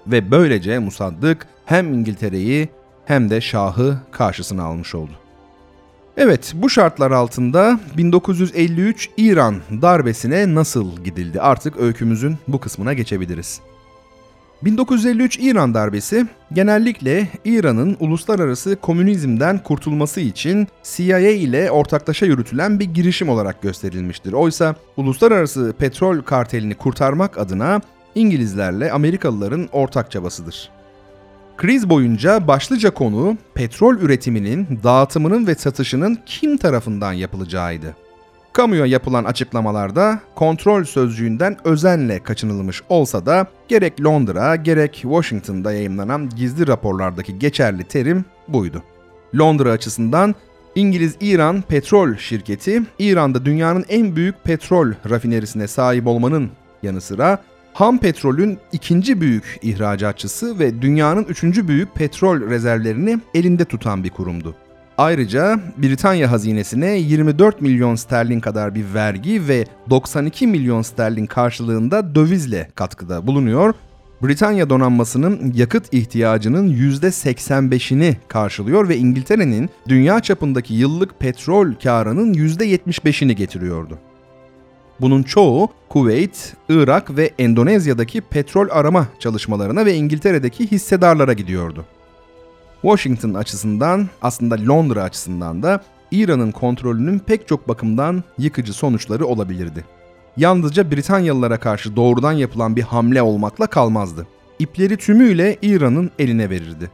Ve 0.07 0.31
böylece 0.31 0.79
Musaddık 0.79 1.47
hem 1.65 1.95
İngiltere'yi 1.95 2.69
hem 3.05 3.31
de 3.31 3.41
Şah'ı 3.41 3.99
karşısına 4.11 4.65
almış 4.65 4.95
oldu. 4.95 5.13
Evet, 6.17 6.53
bu 6.57 6.71
şartlar 6.71 7.11
altında 7.11 7.81
1953 7.97 9.11
İran 9.17 9.57
darbesine 9.83 10.55
nasıl 10.55 11.05
gidildi? 11.05 11.41
Artık 11.41 11.77
öykümüzün 11.81 12.37
bu 12.49 12.61
kısmına 12.61 12.93
geçebiliriz. 12.93 13.61
1953 14.63 15.39
İran 15.39 15.75
darbesi 15.75 16.27
genellikle 16.53 17.29
İran'ın 17.45 17.97
uluslararası 18.01 18.77
komünizmden 18.77 19.63
kurtulması 19.63 20.21
için 20.21 20.69
CIA 20.83 21.19
ile 21.19 21.71
ortaklaşa 21.71 22.27
yürütülen 22.27 22.81
bir 22.81 22.85
girişim 22.85 23.29
olarak 23.29 23.63
gösterilmiştir. 23.63 24.33
Oysa 24.33 24.75
uluslararası 24.97 25.75
petrol 25.79 26.21
kartelini 26.21 26.75
kurtarmak 26.75 27.39
adına 27.39 27.81
İngilizlerle 28.15 28.93
Amerikalıların 28.93 29.69
ortak 29.73 30.11
çabasıdır. 30.11 30.71
Kriz 31.57 31.91
boyunca 31.91 32.49
başlıca 32.49 32.91
konu 32.91 33.37
petrol 33.55 33.97
üretiminin, 33.97 34.81
dağıtımının 34.85 35.47
ve 35.47 35.55
satışının 35.55 36.19
kim 36.27 36.57
tarafından 36.57 37.13
yapılacağıydı. 37.13 38.08
Kamuya 38.53 38.87
yapılan 38.87 39.25
açıklamalarda 39.25 40.21
kontrol 40.35 40.85
sözcüğünden 40.85 41.57
özenle 41.65 42.23
kaçınılmış 42.23 42.83
olsa 42.89 43.27
da 43.27 43.47
gerek 43.69 44.05
Londra 44.05 44.57
gerek 44.57 44.95
Washington'da 44.95 45.73
yayınlanan 45.73 46.29
gizli 46.37 46.67
raporlardaki 46.67 47.39
geçerli 47.39 47.85
terim 47.85 48.25
buydu. 48.49 48.83
Londra 49.39 49.71
açısından 49.71 50.35
İngiliz-İran 50.75 51.63
Petrol 51.63 52.17
Şirketi, 52.17 52.83
İran'da 52.99 53.45
dünyanın 53.45 53.85
en 53.89 54.17
büyük 54.17 54.45
petrol 54.45 54.93
rafinerisine 55.11 55.69
sahip 55.69 56.07
olmanın 56.07 56.51
yanı 56.83 57.01
sıra 57.01 57.39
ham 57.73 57.99
petrolün 57.99 58.59
ikinci 58.73 59.21
büyük 59.21 59.59
ihracatçısı 59.63 60.59
ve 60.59 60.83
dünyanın 60.83 61.25
üçüncü 61.25 61.69
büyük 61.69 61.95
petrol 61.95 62.41
rezervlerini 62.41 63.19
elinde 63.35 63.65
tutan 63.65 64.05
bir 64.05 64.11
kurumdu. 64.11 64.55
Ayrıca 64.99 65.61
Britanya 65.77 66.31
hazinesine 66.31 66.99
24 66.99 67.61
milyon 67.61 67.95
sterlin 67.95 68.41
kadar 68.41 68.75
bir 68.75 68.95
vergi 68.95 69.49
ve 69.49 69.65
92 69.91 70.47
milyon 70.47 70.83
sterlin 70.83 71.27
karşılığında 71.27 72.15
dövizle 72.15 72.69
katkıda 72.75 73.27
bulunuyor. 73.27 73.75
Britanya 74.23 74.71
donanmasının 74.71 75.53
yakıt 75.57 75.95
ihtiyacının 75.95 76.69
%85'ini 76.69 78.15
karşılıyor 78.29 78.89
ve 78.89 78.97
İngiltere'nin 78.97 79.71
dünya 79.89 80.21
çapındaki 80.21 80.75
yıllık 80.75 81.21
petrol 81.21 81.73
karının 81.83 82.35
%75'ini 82.35 83.33
getiriyordu. 83.33 83.99
Bunun 85.01 85.23
çoğu 85.23 85.69
Kuveyt, 85.89 86.55
Irak 86.69 87.17
ve 87.17 87.31
Endonezya'daki 87.39 88.21
petrol 88.21 88.69
arama 88.71 89.07
çalışmalarına 89.19 89.87
ve 89.87 89.95
İngiltere'deki 89.95 90.71
hissedarlara 90.71 91.33
gidiyordu. 91.33 91.85
Washington 92.83 93.35
açısından 93.35 94.09
aslında 94.23 94.57
Londra 94.69 95.03
açısından 95.03 95.63
da 95.63 95.83
İran'ın 96.11 96.51
kontrolünün 96.51 97.19
pek 97.19 97.49
çok 97.49 97.69
bakımdan 97.69 98.25
yıkıcı 98.39 98.73
sonuçları 98.73 99.27
olabilirdi. 99.27 99.85
Yalnızca 100.37 100.91
Britanyalılara 100.91 101.59
karşı 101.61 101.97
doğrudan 101.97 102.33
yapılan 102.33 102.77
bir 102.77 102.83
hamle 102.83 103.23
olmakla 103.23 103.67
kalmazdı. 103.67 104.27
İpleri 104.59 104.97
tümüyle 104.97 105.57
İran'ın 105.63 106.11
eline 106.19 106.51
verirdi. 106.51 106.91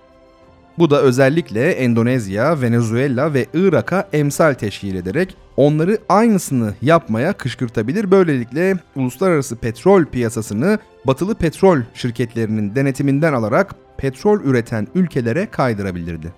Bu 0.78 0.90
da 0.90 1.02
özellikle 1.02 1.70
Endonezya, 1.70 2.60
Venezuela 2.60 3.34
ve 3.34 3.46
Irak'a 3.54 4.08
emsal 4.12 4.54
teşkil 4.54 4.94
ederek 4.94 5.36
onları 5.56 5.98
aynısını 6.08 6.74
yapmaya 6.82 7.32
kışkırtabilir. 7.32 8.10
Böylelikle 8.10 8.76
uluslararası 8.96 9.56
petrol 9.56 10.04
piyasasını 10.04 10.78
batılı 11.04 11.34
petrol 11.34 11.78
şirketlerinin 11.94 12.74
denetiminden 12.74 13.32
alarak 13.32 13.74
petrol 13.98 14.40
üreten 14.40 14.86
ülkelere 14.94 15.46
kaydırabilirdi. 15.46 16.32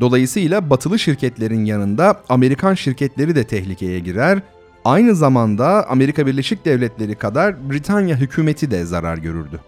Dolayısıyla 0.00 0.70
batılı 0.70 0.98
şirketlerin 0.98 1.64
yanında 1.64 2.20
Amerikan 2.28 2.74
şirketleri 2.74 3.34
de 3.34 3.44
tehlikeye 3.44 3.98
girer. 3.98 4.38
Aynı 4.84 5.14
zamanda 5.14 5.90
Amerika 5.90 6.26
Birleşik 6.26 6.64
Devletleri 6.64 7.14
kadar 7.14 7.70
Britanya 7.70 8.16
hükümeti 8.16 8.70
de 8.70 8.84
zarar 8.84 9.18
görürdü. 9.18 9.60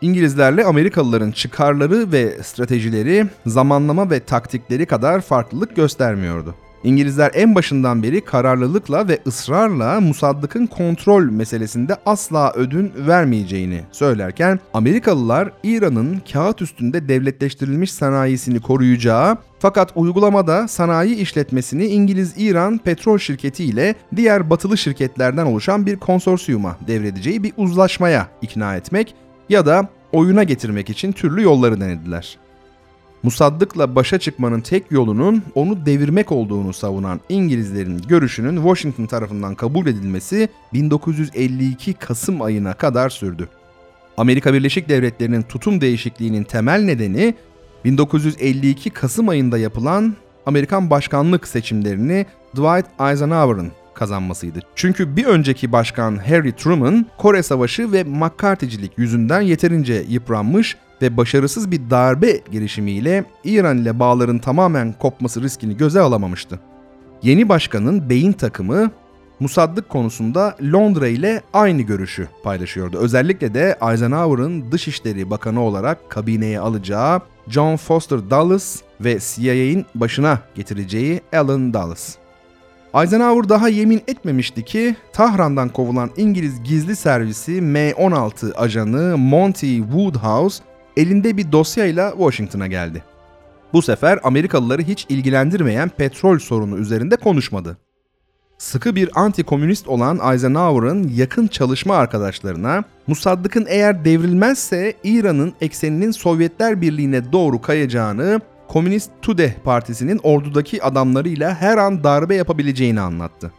İngilizlerle 0.00 0.64
Amerikalıların 0.64 1.30
çıkarları 1.30 2.12
ve 2.12 2.42
stratejileri 2.42 3.26
zamanlama 3.46 4.10
ve 4.10 4.20
taktikleri 4.20 4.86
kadar 4.86 5.20
farklılık 5.20 5.76
göstermiyordu. 5.76 6.54
İngilizler 6.84 7.30
en 7.34 7.54
başından 7.54 8.02
beri 8.02 8.20
kararlılıkla 8.20 9.08
ve 9.08 9.18
ısrarla 9.26 10.00
Musaddık'ın 10.00 10.66
kontrol 10.66 11.24
meselesinde 11.24 11.96
asla 12.06 12.52
ödün 12.52 12.92
vermeyeceğini 12.96 13.80
söylerken 13.92 14.60
Amerikalılar 14.74 15.52
İran'ın 15.62 16.22
kağıt 16.32 16.62
üstünde 16.62 17.08
devletleştirilmiş 17.08 17.92
sanayisini 17.92 18.60
koruyacağı 18.60 19.36
fakat 19.58 19.92
uygulamada 19.94 20.68
sanayi 20.68 21.14
işletmesini 21.14 21.86
İngiliz-İran 21.86 22.78
petrol 22.78 23.18
şirketi 23.18 23.64
ile 23.64 23.94
diğer 24.16 24.50
batılı 24.50 24.78
şirketlerden 24.78 25.46
oluşan 25.46 25.86
bir 25.86 25.96
konsorsiyuma 25.96 26.76
devredeceği 26.86 27.42
bir 27.42 27.52
uzlaşmaya 27.56 28.28
ikna 28.42 28.76
etmek 28.76 29.14
ya 29.48 29.66
da 29.66 29.88
oyuna 30.12 30.42
getirmek 30.42 30.90
için 30.90 31.12
türlü 31.12 31.42
yolları 31.42 31.80
denediler. 31.80 32.38
Musaddık'la 33.22 33.94
başa 33.94 34.18
çıkmanın 34.18 34.60
tek 34.60 34.90
yolunun 34.90 35.42
onu 35.54 35.86
devirmek 35.86 36.32
olduğunu 36.32 36.72
savunan 36.72 37.20
İngilizlerin 37.28 38.02
görüşünün 38.08 38.56
Washington 38.56 39.06
tarafından 39.06 39.54
kabul 39.54 39.86
edilmesi 39.86 40.48
1952 40.72 41.94
Kasım 41.94 42.42
ayına 42.42 42.74
kadar 42.74 43.10
sürdü. 43.10 43.48
Amerika 44.16 44.54
Birleşik 44.54 44.88
Devletleri'nin 44.88 45.42
tutum 45.42 45.80
değişikliğinin 45.80 46.44
temel 46.44 46.84
nedeni 46.84 47.34
1952 47.84 48.90
Kasım 48.90 49.28
ayında 49.28 49.58
yapılan 49.58 50.14
Amerikan 50.46 50.90
başkanlık 50.90 51.48
seçimlerini 51.48 52.26
Dwight 52.56 52.86
Eisenhower'ın 53.00 53.72
kazanmasıydı. 53.94 54.60
Çünkü 54.74 55.16
bir 55.16 55.24
önceki 55.24 55.72
başkan 55.72 56.16
Harry 56.16 56.56
Truman 56.56 57.06
Kore 57.18 57.42
Savaşı 57.42 57.92
ve 57.92 58.04
McCarthy'cilik 58.04 58.98
yüzünden 58.98 59.40
yeterince 59.40 60.04
yıpranmış 60.08 60.76
ve 61.02 61.16
başarısız 61.16 61.70
bir 61.70 61.90
darbe 61.90 62.40
girişimiyle 62.52 63.24
İran 63.44 63.78
ile 63.78 63.98
bağların 63.98 64.38
tamamen 64.38 64.92
kopması 64.92 65.42
riskini 65.42 65.76
göze 65.76 66.00
alamamıştı. 66.00 66.60
Yeni 67.22 67.48
başkanın 67.48 68.10
beyin 68.10 68.32
takımı 68.32 68.90
Musaddık 69.40 69.88
konusunda 69.88 70.56
Londra 70.72 71.08
ile 71.08 71.42
aynı 71.52 71.82
görüşü 71.82 72.28
paylaşıyordu. 72.42 72.98
Özellikle 72.98 73.54
de 73.54 73.78
Eisenhower'ın 73.90 74.72
Dışişleri 74.72 75.30
Bakanı 75.30 75.60
olarak 75.60 76.10
kabineye 76.10 76.60
alacağı 76.60 77.20
John 77.48 77.76
Foster 77.76 78.30
Dulles 78.30 78.82
ve 79.00 79.18
CIA'in 79.20 79.86
başına 79.94 80.38
getireceği 80.54 81.20
Alan 81.32 81.74
Dulles. 81.74 82.16
Eisenhower 82.94 83.48
daha 83.48 83.68
yemin 83.68 84.02
etmemişti 84.08 84.64
ki 84.64 84.96
Tahran'dan 85.12 85.68
kovulan 85.68 86.10
İngiliz 86.16 86.62
gizli 86.62 86.96
servisi 86.96 87.52
M16 87.52 88.54
ajanı 88.54 89.18
Monty 89.18 89.78
Woodhouse 89.78 90.62
elinde 90.96 91.36
bir 91.36 91.52
dosyayla 91.52 92.10
Washington'a 92.10 92.66
geldi. 92.66 93.02
Bu 93.72 93.82
sefer 93.82 94.18
Amerikalıları 94.22 94.82
hiç 94.82 95.06
ilgilendirmeyen 95.08 95.88
petrol 95.88 96.38
sorunu 96.38 96.78
üzerinde 96.78 97.16
konuşmadı. 97.16 97.76
Sıkı 98.58 98.96
bir 98.96 99.08
anti-komünist 99.08 99.88
olan 99.88 100.32
Eisenhower'ın 100.32 101.08
yakın 101.14 101.46
çalışma 101.46 101.96
arkadaşlarına 101.96 102.84
Musaddık'ın 103.06 103.66
eğer 103.68 104.04
devrilmezse 104.04 104.94
İran'ın 105.04 105.52
ekseninin 105.60 106.10
Sovyetler 106.10 106.80
Birliği'ne 106.80 107.32
doğru 107.32 107.60
kayacağını 107.60 108.40
Komünist 108.68 109.10
Tudeh 109.22 109.52
Partisi'nin 109.64 110.20
ordudaki 110.22 110.82
adamlarıyla 110.82 111.54
her 111.54 111.78
an 111.78 112.04
darbe 112.04 112.34
yapabileceğini 112.34 113.00
anlattı. 113.00 113.52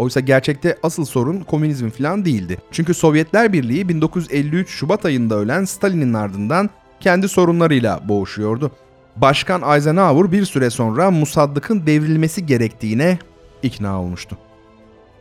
Oysa 0.00 0.20
gerçekte 0.20 0.76
asıl 0.82 1.04
sorun 1.04 1.40
komünizm 1.40 1.88
falan 1.88 2.24
değildi. 2.24 2.58
Çünkü 2.70 2.94
Sovyetler 2.94 3.52
Birliği 3.52 3.88
1953 3.88 4.68
Şubat 4.68 5.04
ayında 5.04 5.34
ölen 5.34 5.64
Stalin'in 5.64 6.14
ardından 6.14 6.70
kendi 7.00 7.28
sorunlarıyla 7.28 8.00
boğuşuyordu. 8.08 8.70
Başkan 9.16 9.74
Eisenhower 9.74 10.32
bir 10.32 10.44
süre 10.44 10.70
sonra 10.70 11.10
Musaddık'ın 11.10 11.86
devrilmesi 11.86 12.46
gerektiğine 12.46 13.18
ikna 13.62 14.02
olmuştu. 14.02 14.38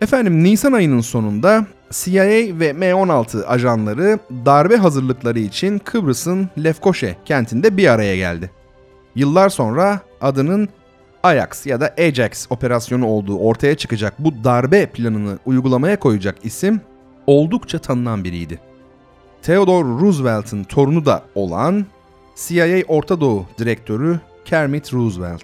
Efendim 0.02 0.44
Nisan 0.44 0.74
ayının 0.74 1.02
sonunda 1.02 1.66
CIA 1.92 2.60
ve 2.60 2.72
M16 2.72 3.46
ajanları 3.46 4.20
darbe 4.46 4.76
hazırlıkları 4.76 5.40
için 5.40 5.80
Kıbrıs'ın 5.80 6.50
Lefkoşe 6.64 7.16
kentinde 7.26 7.78
bir 7.78 7.88
araya 7.88 8.16
geldi. 8.16 8.52
Yıllar 9.16 9.50
sonra 9.50 10.00
adının 10.22 10.70
Ajax 11.24 11.66
ya 11.66 11.82
da 11.82 11.96
Ajax 11.98 12.48
operasyonu 12.50 13.08
olduğu 13.08 13.38
ortaya 13.38 13.78
çıkacak 13.78 14.14
bu 14.20 14.44
darbe 14.44 14.86
planını 14.86 15.40
uygulamaya 15.46 16.00
koyacak 16.00 16.36
isim 16.44 16.82
oldukça 17.28 17.80
tanınan 17.80 18.24
biriydi. 18.24 18.60
Theodore 19.42 19.88
Roosevelt'ın 19.88 20.64
torunu 20.64 21.06
da 21.06 21.24
olan 21.36 21.86
CIA 22.36 22.84
Orta 22.88 23.22
Doğu 23.22 23.46
Direktörü 23.60 24.20
Kermit 24.46 24.94
Roosevelt. 24.94 25.44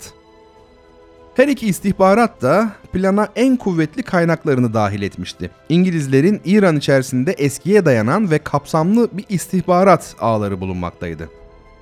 Her 1.35 1.47
iki 1.47 1.67
istihbarat 1.67 2.41
da 2.41 2.71
plana 2.93 3.27
en 3.35 3.57
kuvvetli 3.57 4.03
kaynaklarını 4.03 4.73
dahil 4.73 5.01
etmişti. 5.01 5.51
İngilizlerin 5.69 6.41
İran 6.45 6.77
içerisinde 6.77 7.31
eskiye 7.31 7.85
dayanan 7.85 8.31
ve 8.31 8.39
kapsamlı 8.39 9.09
bir 9.11 9.25
istihbarat 9.29 10.15
ağları 10.19 10.61
bulunmaktaydı. 10.61 11.29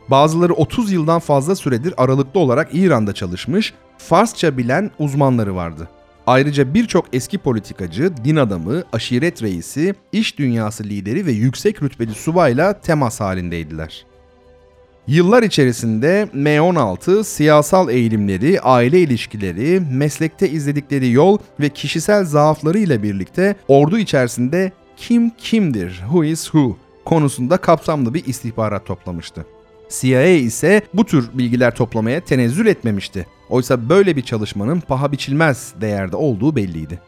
Bazıları 0.09 0.53
30 0.53 0.91
yıldan 0.91 1.19
fazla 1.19 1.55
süredir 1.55 1.93
aralıklı 1.97 2.39
olarak 2.39 2.69
İran'da 2.73 3.13
çalışmış, 3.13 3.73
Farsça 3.97 4.57
bilen 4.57 4.91
uzmanları 4.99 5.55
vardı. 5.55 5.89
Ayrıca 6.27 6.73
birçok 6.73 7.05
eski 7.13 7.37
politikacı, 7.37 8.11
din 8.23 8.35
adamı, 8.35 8.83
aşiret 8.93 9.43
reisi, 9.43 9.95
iş 10.11 10.39
dünyası 10.39 10.83
lideri 10.83 11.25
ve 11.25 11.31
yüksek 11.31 11.83
rütbeli 11.83 12.13
subayla 12.13 12.81
temas 12.81 13.19
halindeydiler. 13.19 14.05
Yıllar 15.07 15.43
içerisinde 15.43 16.29
M16 16.35 17.23
siyasal 17.23 17.89
eğilimleri, 17.89 18.61
aile 18.61 18.99
ilişkileri, 18.99 19.81
meslekte 19.91 20.49
izledikleri 20.49 21.11
yol 21.11 21.37
ve 21.59 21.69
kişisel 21.69 22.25
zaaflarıyla 22.25 23.03
birlikte 23.03 23.55
ordu 23.67 23.97
içerisinde 23.97 24.71
kim 24.97 25.29
kimdir, 25.29 25.89
who 25.91 26.23
is 26.23 26.43
who 26.43 26.77
konusunda 27.05 27.57
kapsamlı 27.57 28.13
bir 28.13 28.25
istihbarat 28.25 28.85
toplamıştı. 28.85 29.45
CIA 29.99 30.25
ise 30.25 30.81
bu 30.93 31.05
tür 31.05 31.29
bilgiler 31.33 31.75
toplamaya 31.75 32.19
tenezzül 32.19 32.65
etmemişti. 32.65 33.27
Oysa 33.49 33.89
böyle 33.89 34.15
bir 34.15 34.21
çalışmanın 34.21 34.79
paha 34.79 35.11
biçilmez 35.11 35.73
değerde 35.81 36.15
olduğu 36.15 36.55
belliydi. 36.55 36.99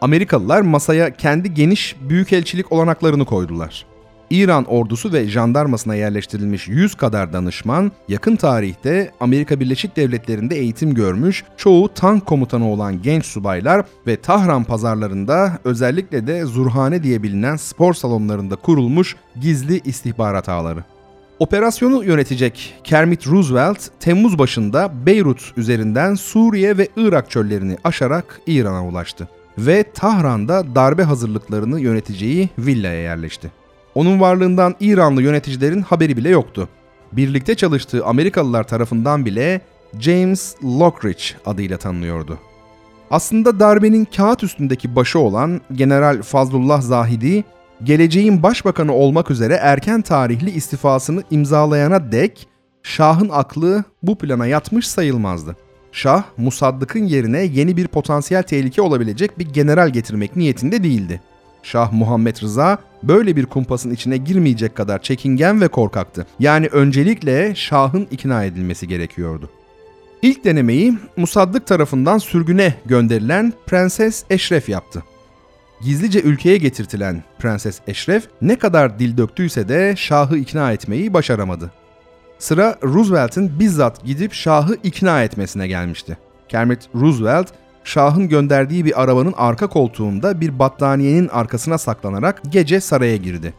Amerikalılar 0.00 0.60
masaya 0.60 1.16
kendi 1.16 1.54
geniş 1.54 1.96
büyükelçilik 2.08 2.72
olanaklarını 2.72 3.24
koydular. 3.24 3.86
İran 4.30 4.64
ordusu 4.64 5.12
ve 5.12 5.28
jandarmasına 5.28 5.94
yerleştirilmiş 5.94 6.68
100 6.68 6.94
kadar 6.94 7.32
danışman, 7.32 7.92
yakın 8.08 8.36
tarihte 8.36 9.12
Amerika 9.20 9.60
Birleşik 9.60 9.96
Devletleri'nde 9.96 10.56
eğitim 10.56 10.94
görmüş, 10.94 11.44
çoğu 11.56 11.94
tank 11.94 12.26
komutanı 12.26 12.70
olan 12.70 13.02
genç 13.02 13.26
subaylar 13.26 13.86
ve 14.06 14.16
Tahran 14.16 14.64
pazarlarında 14.64 15.58
özellikle 15.64 16.26
de 16.26 16.44
Zurhane 16.44 17.02
diye 17.02 17.22
bilinen 17.22 17.56
spor 17.56 17.94
salonlarında 17.94 18.56
kurulmuş 18.56 19.16
gizli 19.40 19.80
istihbarat 19.84 20.48
ağları. 20.48 20.84
Operasyonu 21.40 22.04
yönetecek 22.04 22.74
Kermit 22.84 23.26
Roosevelt, 23.26 23.78
Temmuz 24.00 24.38
başında 24.38 25.06
Beyrut 25.06 25.52
üzerinden 25.56 26.14
Suriye 26.14 26.78
ve 26.78 26.88
Irak 26.96 27.30
çöllerini 27.30 27.76
aşarak 27.84 28.40
İran'a 28.46 28.86
ulaştı 28.86 29.28
ve 29.58 29.84
Tahran'da 29.94 30.74
darbe 30.74 31.02
hazırlıklarını 31.02 31.80
yöneteceği 31.80 32.48
villaya 32.58 33.00
yerleşti. 33.00 33.50
Onun 33.94 34.20
varlığından 34.20 34.74
İranlı 34.80 35.22
yöneticilerin 35.22 35.82
haberi 35.82 36.16
bile 36.16 36.28
yoktu. 36.28 36.68
Birlikte 37.12 37.54
çalıştığı 37.54 38.04
Amerikalılar 38.04 38.64
tarafından 38.64 39.26
bile 39.26 39.60
James 40.00 40.56
Lockridge 40.64 41.24
adıyla 41.46 41.76
tanınıyordu. 41.76 42.38
Aslında 43.10 43.60
darbenin 43.60 44.04
kağıt 44.04 44.44
üstündeki 44.44 44.96
başı 44.96 45.18
olan 45.18 45.60
General 45.74 46.22
Fazlullah 46.22 46.80
Zahidi, 46.80 47.44
geleceğin 47.84 48.42
başbakanı 48.42 48.92
olmak 48.92 49.30
üzere 49.30 49.54
erken 49.54 50.02
tarihli 50.02 50.50
istifasını 50.50 51.22
imzalayana 51.30 52.12
dek 52.12 52.48
Şah'ın 52.82 53.28
aklı 53.32 53.84
bu 54.02 54.18
plana 54.18 54.46
yatmış 54.46 54.88
sayılmazdı. 54.88 55.56
Şah, 55.92 56.24
Musaddık'ın 56.36 57.04
yerine 57.04 57.40
yeni 57.40 57.76
bir 57.76 57.88
potansiyel 57.88 58.42
tehlike 58.42 58.82
olabilecek 58.82 59.38
bir 59.38 59.46
general 59.46 59.90
getirmek 59.90 60.36
niyetinde 60.36 60.82
değildi. 60.82 61.20
Şah 61.62 61.92
Muhammed 61.92 62.36
Rıza 62.42 62.78
böyle 63.02 63.36
bir 63.36 63.46
kumpasın 63.46 63.90
içine 63.90 64.16
girmeyecek 64.16 64.74
kadar 64.74 65.02
çekingen 65.02 65.60
ve 65.60 65.68
korkaktı. 65.68 66.26
Yani 66.38 66.66
öncelikle 66.66 67.54
Şah'ın 67.54 68.08
ikna 68.10 68.44
edilmesi 68.44 68.88
gerekiyordu. 68.88 69.50
İlk 70.22 70.44
denemeyi 70.44 70.98
Musaddık 71.16 71.66
tarafından 71.66 72.18
sürgüne 72.18 72.74
gönderilen 72.86 73.52
Prenses 73.66 74.24
Eşref 74.30 74.68
yaptı. 74.68 75.02
Gizlice 75.80 76.20
ülkeye 76.20 76.56
getirtilen 76.56 77.22
Prenses 77.38 77.80
Eşref 77.86 78.28
ne 78.42 78.58
kadar 78.58 78.98
dil 78.98 79.16
döktüyse 79.16 79.68
de 79.68 79.94
Şah'ı 79.96 80.36
ikna 80.36 80.72
etmeyi 80.72 81.14
başaramadı. 81.14 81.70
Sıra 82.38 82.76
Roosevelt'in 82.82 83.58
bizzat 83.60 84.04
gidip 84.04 84.32
Şah'ı 84.32 84.76
ikna 84.82 85.22
etmesine 85.22 85.68
gelmişti. 85.68 86.18
Kermit 86.48 86.88
Roosevelt 86.94 87.48
Şah'ın 87.84 88.28
gönderdiği 88.28 88.84
bir 88.84 89.02
arabanın 89.02 89.34
arka 89.36 89.66
koltuğunda 89.66 90.40
bir 90.40 90.58
battaniyenin 90.58 91.28
arkasına 91.28 91.78
saklanarak 91.78 92.42
gece 92.50 92.80
saraya 92.80 93.16
girdi. 93.16 93.54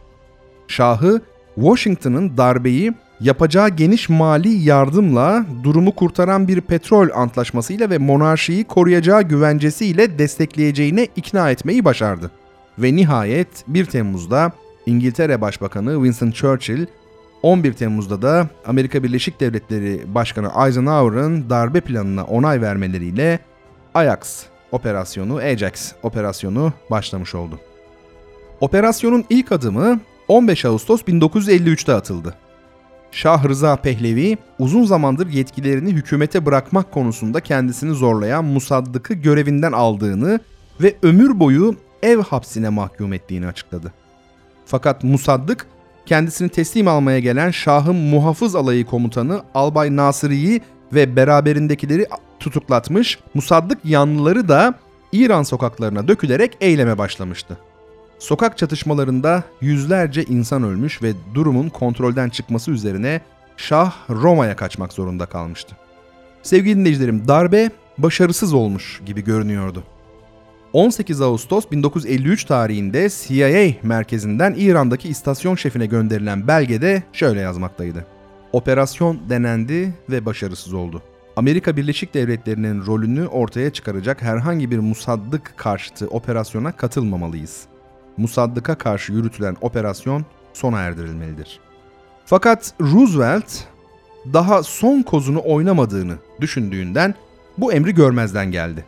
Şah'ı 0.68 1.20
Washington'ın 1.54 2.36
darbeyi 2.36 2.92
yapacağı 3.22 3.68
geniş 3.68 4.08
mali 4.08 4.48
yardımla 4.48 5.46
durumu 5.62 5.94
kurtaran 5.94 6.48
bir 6.48 6.60
petrol 6.60 7.08
antlaşmasıyla 7.14 7.90
ve 7.90 7.98
monarşiyi 7.98 8.64
koruyacağı 8.64 9.22
güvencesiyle 9.22 10.18
destekleyeceğine 10.18 11.08
ikna 11.16 11.50
etmeyi 11.50 11.84
başardı. 11.84 12.30
Ve 12.78 12.96
nihayet 12.96 13.48
1 13.66 13.84
Temmuz'da 13.84 14.52
İngiltere 14.86 15.40
Başbakanı 15.40 15.94
Winston 15.94 16.30
Churchill 16.30 16.86
11 17.42 17.72
Temmuz'da 17.72 18.22
da 18.22 18.48
Amerika 18.66 19.02
Birleşik 19.02 19.40
Devletleri 19.40 20.14
Başkanı 20.14 20.50
Eisenhower'ın 20.66 21.50
darbe 21.50 21.80
planına 21.80 22.24
onay 22.24 22.60
vermeleriyle 22.60 23.38
Ajax 23.94 24.46
operasyonu, 24.72 25.36
Ajax 25.36 25.92
operasyonu 26.02 26.72
başlamış 26.90 27.34
oldu. 27.34 27.58
Operasyonun 28.60 29.24
ilk 29.30 29.52
adımı 29.52 30.00
15 30.28 30.64
Ağustos 30.64 31.02
1953'te 31.02 31.94
atıldı. 31.94 32.34
Şah 33.12 33.44
Rıza 33.48 33.76
Pehlevi 33.76 34.38
uzun 34.58 34.84
zamandır 34.84 35.26
yetkilerini 35.26 35.90
hükümete 35.90 36.46
bırakmak 36.46 36.92
konusunda 36.92 37.40
kendisini 37.40 37.94
zorlayan 37.94 38.44
Musaddık'ı 38.44 39.14
görevinden 39.14 39.72
aldığını 39.72 40.40
ve 40.80 40.96
ömür 41.02 41.40
boyu 41.40 41.76
ev 42.02 42.18
hapsine 42.18 42.68
mahkum 42.68 43.12
ettiğini 43.12 43.46
açıkladı. 43.46 43.92
Fakat 44.66 45.04
Musaddık 45.04 45.66
kendisini 46.06 46.48
teslim 46.48 46.88
almaya 46.88 47.18
gelen 47.18 47.50
Şah'ın 47.50 47.96
muhafız 47.96 48.54
alayı 48.54 48.86
komutanı 48.86 49.42
Albay 49.54 49.96
Nasiri'yi 49.96 50.60
ve 50.92 51.16
beraberindekileri 51.16 52.06
tutuklatmış, 52.40 53.18
Musaddık 53.34 53.78
yanlıları 53.84 54.48
da 54.48 54.74
İran 55.12 55.42
sokaklarına 55.42 56.08
dökülerek 56.08 56.56
eyleme 56.60 56.98
başlamıştı. 56.98 57.58
Sokak 58.22 58.58
çatışmalarında 58.58 59.42
yüzlerce 59.60 60.24
insan 60.24 60.62
ölmüş 60.62 61.02
ve 61.02 61.12
durumun 61.34 61.68
kontrolden 61.68 62.28
çıkması 62.28 62.70
üzerine 62.70 63.20
Şah 63.56 63.92
Roma'ya 64.10 64.56
kaçmak 64.56 64.92
zorunda 64.92 65.26
kalmıştı. 65.26 65.76
Sevgili 66.42 66.76
dinleyicilerim 66.76 67.28
darbe 67.28 67.70
başarısız 67.98 68.54
olmuş 68.54 69.00
gibi 69.06 69.24
görünüyordu. 69.24 69.84
18 70.72 71.20
Ağustos 71.20 71.70
1953 71.70 72.44
tarihinde 72.44 73.08
CIA 73.10 73.74
merkezinden 73.82 74.54
İran'daki 74.58 75.08
istasyon 75.08 75.54
şefine 75.54 75.86
gönderilen 75.86 76.48
belgede 76.48 77.02
şöyle 77.12 77.40
yazmaktaydı. 77.40 78.06
Operasyon 78.52 79.20
denendi 79.28 79.94
ve 80.10 80.26
başarısız 80.26 80.72
oldu. 80.74 81.02
Amerika 81.36 81.76
Birleşik 81.76 82.14
Devletleri'nin 82.14 82.86
rolünü 82.86 83.26
ortaya 83.26 83.72
çıkaracak 83.72 84.22
herhangi 84.22 84.70
bir 84.70 84.78
musaddık 84.78 85.54
karşıtı 85.56 86.06
operasyona 86.06 86.72
katılmamalıyız. 86.72 87.71
Musaddık'a 88.16 88.74
karşı 88.74 89.12
yürütülen 89.12 89.56
operasyon 89.60 90.24
sona 90.52 90.80
erdirilmelidir. 90.80 91.60
Fakat 92.24 92.74
Roosevelt 92.80 93.52
daha 94.32 94.62
son 94.62 95.02
kozunu 95.02 95.42
oynamadığını 95.44 96.14
düşündüğünden 96.40 97.14
bu 97.58 97.72
emri 97.72 97.94
görmezden 97.94 98.50
geldi. 98.50 98.84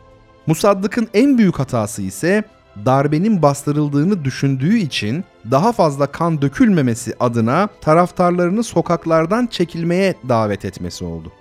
Musaddık'ın 0.47 1.07
en 1.13 1.37
büyük 1.37 1.59
hatası 1.59 2.01
ise 2.01 2.43
darbenin 2.85 3.41
bastırıldığını 3.41 4.25
düşündüğü 4.25 4.77
için 4.77 5.23
daha 5.51 5.71
fazla 5.71 6.07
kan 6.07 6.41
dökülmemesi 6.41 7.13
adına 7.19 7.69
taraftarlarını 7.81 8.63
sokaklardan 8.63 9.47
çekilmeye 9.47 10.15
davet 10.29 10.65
etmesi 10.65 11.05
oldu. 11.05 11.31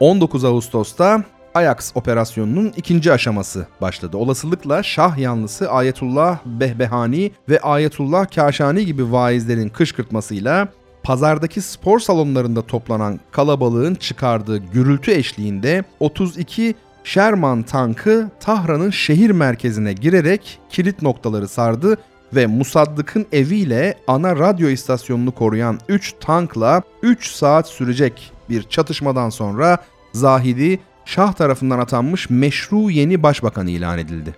19 0.00 0.44
Ağustos'ta 0.44 1.24
Ajax 1.54 1.92
operasyonunun 1.94 2.72
ikinci 2.76 3.12
aşaması 3.12 3.66
başladı. 3.80 4.16
Olasılıkla 4.16 4.82
Şah 4.82 5.18
yanlısı 5.18 5.70
Ayetullah 5.70 6.38
Behbehani 6.46 7.32
ve 7.48 7.60
Ayetullah 7.60 8.26
Kaşani 8.34 8.86
gibi 8.86 9.12
vaizlerin 9.12 9.68
kışkırtmasıyla 9.68 10.68
pazardaki 11.02 11.60
spor 11.60 11.98
salonlarında 12.00 12.62
toplanan 12.62 13.20
kalabalığın 13.30 13.94
çıkardığı 13.94 14.58
gürültü 14.58 15.10
eşliğinde 15.10 15.84
32 16.00 16.74
Sherman 17.04 17.62
tankı 17.62 18.30
Tahran'ın 18.40 18.90
şehir 18.90 19.30
merkezine 19.30 19.92
girerek 19.92 20.58
kilit 20.70 21.02
noktaları 21.02 21.48
sardı 21.48 21.96
ve 22.34 22.46
Musaddık'ın 22.46 23.26
eviyle 23.32 23.94
ana 24.06 24.36
radyo 24.36 24.68
istasyonunu 24.68 25.30
koruyan 25.30 25.78
3 25.88 26.14
tankla 26.20 26.82
3 27.02 27.30
saat 27.30 27.68
sürecek 27.68 28.32
bir 28.50 28.62
çatışmadan 28.62 29.30
sonra 29.30 29.78
Zahidi 30.12 30.80
Şah 31.08 31.32
tarafından 31.32 31.78
atanmış 31.78 32.30
meşru 32.30 32.90
yeni 32.90 33.22
başbakan 33.22 33.66
ilan 33.66 33.98
edildi. 33.98 34.34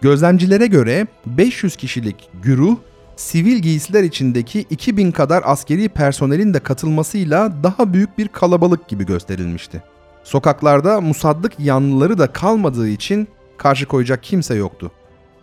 Gözlemcilere 0.00 0.66
göre 0.66 1.06
500 1.26 1.76
kişilik 1.76 2.30
güruh 2.42 2.76
sivil 3.16 3.56
giysiler 3.56 4.02
içindeki 4.02 4.60
2000 4.60 5.10
kadar 5.12 5.42
askeri 5.46 5.88
personelin 5.88 6.54
de 6.54 6.60
katılmasıyla 6.60 7.52
daha 7.62 7.92
büyük 7.92 8.18
bir 8.18 8.28
kalabalık 8.28 8.88
gibi 8.88 9.06
gösterilmişti. 9.06 9.82
Sokaklarda 10.22 11.00
Musaddık 11.00 11.60
yanlıları 11.60 12.18
da 12.18 12.26
kalmadığı 12.26 12.88
için 12.88 13.28
karşı 13.56 13.86
koyacak 13.86 14.22
kimse 14.22 14.54
yoktu. 14.54 14.92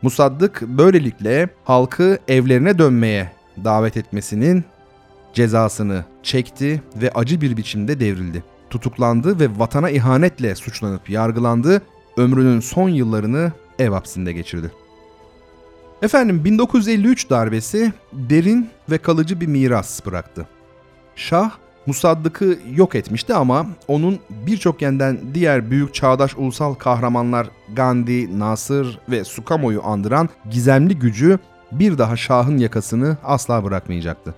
Musaddık 0.01 0.61
böylelikle 0.61 1.49
halkı 1.63 2.19
evlerine 2.27 2.77
dönmeye 2.77 3.31
davet 3.63 3.97
etmesinin 3.97 4.63
cezasını 5.33 6.05
çekti 6.23 6.81
ve 6.95 7.11
acı 7.11 7.41
bir 7.41 7.57
biçimde 7.57 7.99
devrildi. 7.99 8.43
Tutuklandı 8.71 9.39
ve 9.39 9.59
vatana 9.59 9.89
ihanetle 9.89 10.55
suçlanıp 10.55 11.09
yargılandı, 11.09 11.81
ömrünün 12.17 12.59
son 12.59 12.89
yıllarını 12.89 13.51
ev 13.79 13.89
hapsinde 13.89 14.33
geçirdi. 14.33 14.71
Efendim 16.01 16.45
1953 16.45 17.29
darbesi 17.29 17.93
derin 18.13 18.69
ve 18.91 18.97
kalıcı 18.97 19.41
bir 19.41 19.47
miras 19.47 20.05
bıraktı. 20.05 20.47
Şah 21.15 21.51
Musaddık'ı 21.85 22.57
yok 22.75 22.95
etmişti 22.95 23.33
ama 23.33 23.65
onun 23.87 24.19
birçok 24.29 24.81
yönden 24.81 25.19
diğer 25.33 25.71
büyük 25.71 25.93
çağdaş 25.93 26.35
ulusal 26.37 26.73
kahramanlar 26.73 27.47
Gandhi, 27.75 28.39
Nasır 28.39 28.99
ve 29.09 29.23
Sukamo'yu 29.23 29.85
andıran 29.85 30.29
gizemli 30.51 30.99
gücü 30.99 31.39
bir 31.71 31.97
daha 31.97 32.17
Şah'ın 32.17 32.57
yakasını 32.57 33.17
asla 33.23 33.63
bırakmayacaktı. 33.63 34.35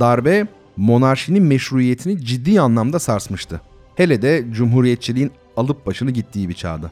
Darbe 0.00 0.46
monarşinin 0.76 1.42
meşruiyetini 1.42 2.24
ciddi 2.24 2.60
anlamda 2.60 2.98
sarsmıştı. 2.98 3.60
Hele 3.94 4.22
de 4.22 4.44
cumhuriyetçiliğin 4.52 5.30
alıp 5.56 5.86
başını 5.86 6.10
gittiği 6.10 6.48
bir 6.48 6.54
çağda. 6.54 6.90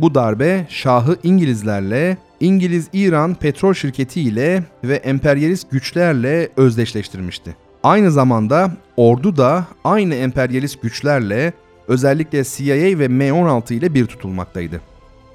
Bu 0.00 0.14
darbe 0.14 0.66
Şah'ı 0.68 1.16
İngilizlerle, 1.22 2.18
İngiliz-İran 2.40 3.34
petrol 3.34 3.74
şirketi 3.74 4.20
ile 4.20 4.64
ve 4.84 4.96
emperyalist 4.96 5.70
güçlerle 5.70 6.48
özdeşleştirmişti. 6.56 7.56
Aynı 7.82 8.10
zamanda 8.10 8.72
ordu 8.96 9.36
da 9.36 9.66
aynı 9.84 10.14
emperyalist 10.14 10.82
güçlerle 10.82 11.52
özellikle 11.88 12.44
CIA 12.44 12.98
ve 12.98 13.06
M16 13.06 13.74
ile 13.74 13.94
bir 13.94 14.06
tutulmaktaydı. 14.06 14.80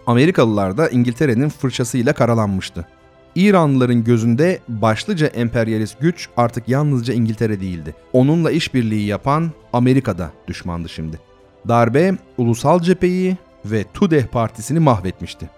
Amerikalılar 0.08 0.78
da 0.78 0.90
İngiltere'nin 0.90 1.50
fırçasıyla 1.50 2.14
karalanmıştı. 2.14 2.88
İranlıların 3.36 4.04
gözünde 4.04 4.60
başlıca 4.68 5.28
emperyalist 5.28 6.00
güç 6.00 6.30
artık 6.38 6.70
yalnızca 6.70 7.14
İngiltere 7.14 7.60
değildi. 7.60 7.96
Onunla 8.14 8.52
işbirliği 8.52 9.06
yapan 9.06 9.52
Amerika'da 9.74 10.32
düşmandı 10.48 10.90
şimdi. 10.90 11.20
Darbe 11.68 12.18
ulusal 12.38 12.80
cepheyi 12.80 13.38
ve 13.66 13.86
Tudeh 13.94 14.24
partisini 14.24 14.80
mahvetmişti. 14.80 15.50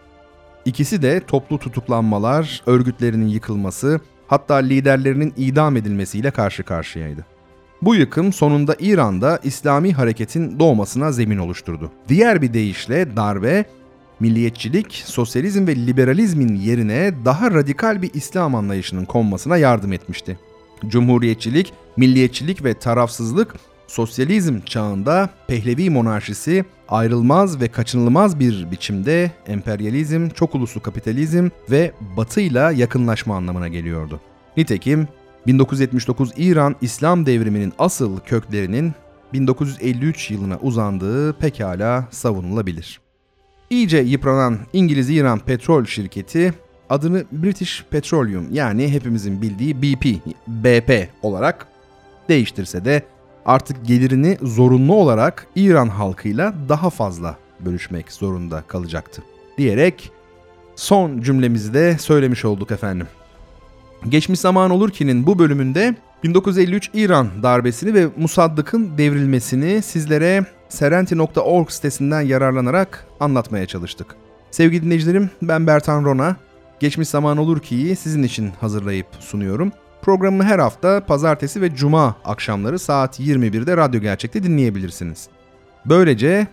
İkisi 0.66 1.02
de 1.02 1.20
toplu 1.20 1.60
tutuklanmalar, 1.60 2.64
örgütlerinin 2.66 3.28
yıkılması, 3.28 4.00
hatta 4.28 4.56
liderlerinin 4.56 5.34
idam 5.38 5.78
edilmesiyle 5.78 6.32
karşı 6.32 6.64
karşıyaydı. 6.64 7.26
Bu 7.82 7.96
yıkım 7.96 8.34
sonunda 8.34 8.76
İran'da 8.80 9.40
İslami 9.44 9.94
hareketin 9.94 10.60
doğmasına 10.60 11.12
zemin 11.12 11.38
oluşturdu. 11.38 11.92
Diğer 12.10 12.42
bir 12.42 12.54
deyişle 12.54 13.16
darbe, 13.16 13.66
milliyetçilik, 14.20 15.04
sosyalizm 15.06 15.68
ve 15.68 15.76
liberalizmin 15.76 16.56
yerine 16.56 17.14
daha 17.26 17.52
radikal 17.52 18.02
bir 18.02 18.14
İslam 18.14 18.56
anlayışının 18.56 19.06
konmasına 19.06 19.58
yardım 19.58 19.94
etmişti. 19.94 20.40
Cumhuriyetçilik, 20.88 21.74
milliyetçilik 21.98 22.64
ve 22.64 22.74
tarafsızlık 22.74 23.56
sosyalizm 23.88 24.62
çağında 24.62 25.30
Pehlevi 25.48 25.90
monarşisi 25.90 26.66
ayrılmaz 26.90 27.62
ve 27.62 27.68
kaçınılmaz 27.68 28.40
bir 28.40 28.72
biçimde 28.72 29.32
emperyalizm, 29.48 30.30
çok 30.30 30.56
uluslu 30.56 30.82
kapitalizm 30.82 31.50
ve 31.72 31.92
batıyla 32.18 32.72
yakınlaşma 32.72 33.36
anlamına 33.36 33.68
geliyordu. 33.68 34.22
Nitekim 34.58 35.08
1979 35.48 36.32
İran 36.38 36.76
İslam 36.82 37.26
devriminin 37.26 37.74
asıl 37.80 38.20
köklerinin 38.20 38.94
1953 39.34 40.32
yılına 40.32 40.58
uzandığı 40.58 41.34
pekala 41.34 42.08
savunulabilir. 42.12 43.05
İyice 43.70 43.98
yıpranan 43.98 44.60
İngiliz-İran 44.74 45.40
petrol 45.40 45.86
şirketi 45.86 46.54
adını 46.90 47.24
British 47.32 47.84
Petroleum 47.90 48.48
yani 48.52 48.92
hepimizin 48.92 49.42
bildiği 49.42 49.82
BP, 49.82 50.06
BP 50.48 51.10
olarak 51.22 51.68
değiştirse 52.30 52.86
de 52.86 53.04
artık 53.46 53.86
gelirini 53.86 54.38
zorunlu 54.42 54.96
olarak 54.96 55.48
İran 55.56 55.88
halkıyla 55.88 56.54
daha 56.70 56.90
fazla 56.90 57.38
bölüşmek 57.60 58.12
zorunda 58.12 58.64
kalacaktı. 58.68 59.24
Diyerek 59.58 60.12
son 60.76 61.22
cümlemizi 61.22 61.74
de 61.74 61.98
söylemiş 61.98 62.46
olduk 62.46 62.72
efendim. 62.72 63.08
Geçmiş 64.10 64.40
zaman 64.40 64.72
olur 64.72 64.90
ki'nin 64.90 65.28
bu 65.28 65.40
bölümünde 65.40 65.96
1953 66.24 66.90
İran 66.94 67.28
darbesini 67.44 67.94
ve 67.94 68.08
Musaddık'ın 68.18 68.98
devrilmesini 68.98 69.82
sizlere 69.82 70.46
serenti.org 70.70 71.70
sitesinden 71.70 72.22
yararlanarak 72.22 73.06
anlatmaya 73.20 73.66
çalıştık. 73.66 74.16
Sevgili 74.52 74.84
dinleyicilerim 74.84 75.30
ben 75.42 75.68
Bertan 75.68 76.06
Rona. 76.06 76.36
Geçmiş 76.80 77.10
zaman 77.10 77.38
olur 77.38 77.60
ki 77.60 77.96
sizin 78.00 78.24
için 78.24 78.52
hazırlayıp 78.62 79.08
sunuyorum. 79.20 79.72
Programı 80.02 80.44
her 80.44 80.60
hafta 80.60 81.06
pazartesi 81.06 81.62
ve 81.62 81.76
cuma 81.76 82.16
akşamları 82.26 82.80
saat 82.80 83.20
21'de 83.20 83.78
Radyo 83.78 84.02
Gerçek'te 84.02 84.44
dinleyebilirsiniz. 84.44 85.28
Böylece 85.86 86.48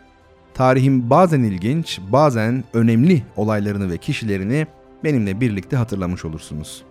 tarihin 0.54 1.10
bazen 1.10 1.42
ilginç, 1.42 2.00
bazen 2.12 2.64
önemli 2.74 3.22
olaylarını 3.36 3.90
ve 3.90 3.98
kişilerini 3.98 4.66
benimle 5.04 5.40
birlikte 5.40 5.76
hatırlamış 5.76 6.24
olursunuz. 6.24 6.82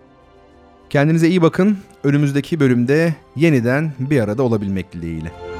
Kendinize 0.90 1.28
iyi 1.28 1.42
bakın. 1.42 1.78
Önümüzdeki 2.04 2.60
bölümde 2.60 3.14
yeniden 3.36 3.92
bir 3.98 4.20
arada 4.20 4.42
olabilmek 4.42 4.92
dileğiyle. 4.92 5.51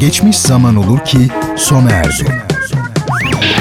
Geçmiş 0.00 0.38
zaman 0.38 0.76
olur 0.76 0.98
ki 1.04 1.28
sona 1.56 1.90
erdi. 1.90 2.42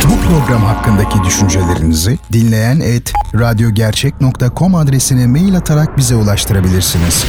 Bu 0.04 0.28
program 0.30 0.62
hakkındaki 0.62 1.24
düşüncelerinizi 1.24 2.20
dinleyen 2.34 2.80
et 2.80 3.14
radyogercek.com 3.36 4.76
adresine 4.76 5.28
mail 5.28 5.58
atarak 5.58 5.98
bize 5.98 6.16
ulaştırabilirsiniz. 6.16 7.26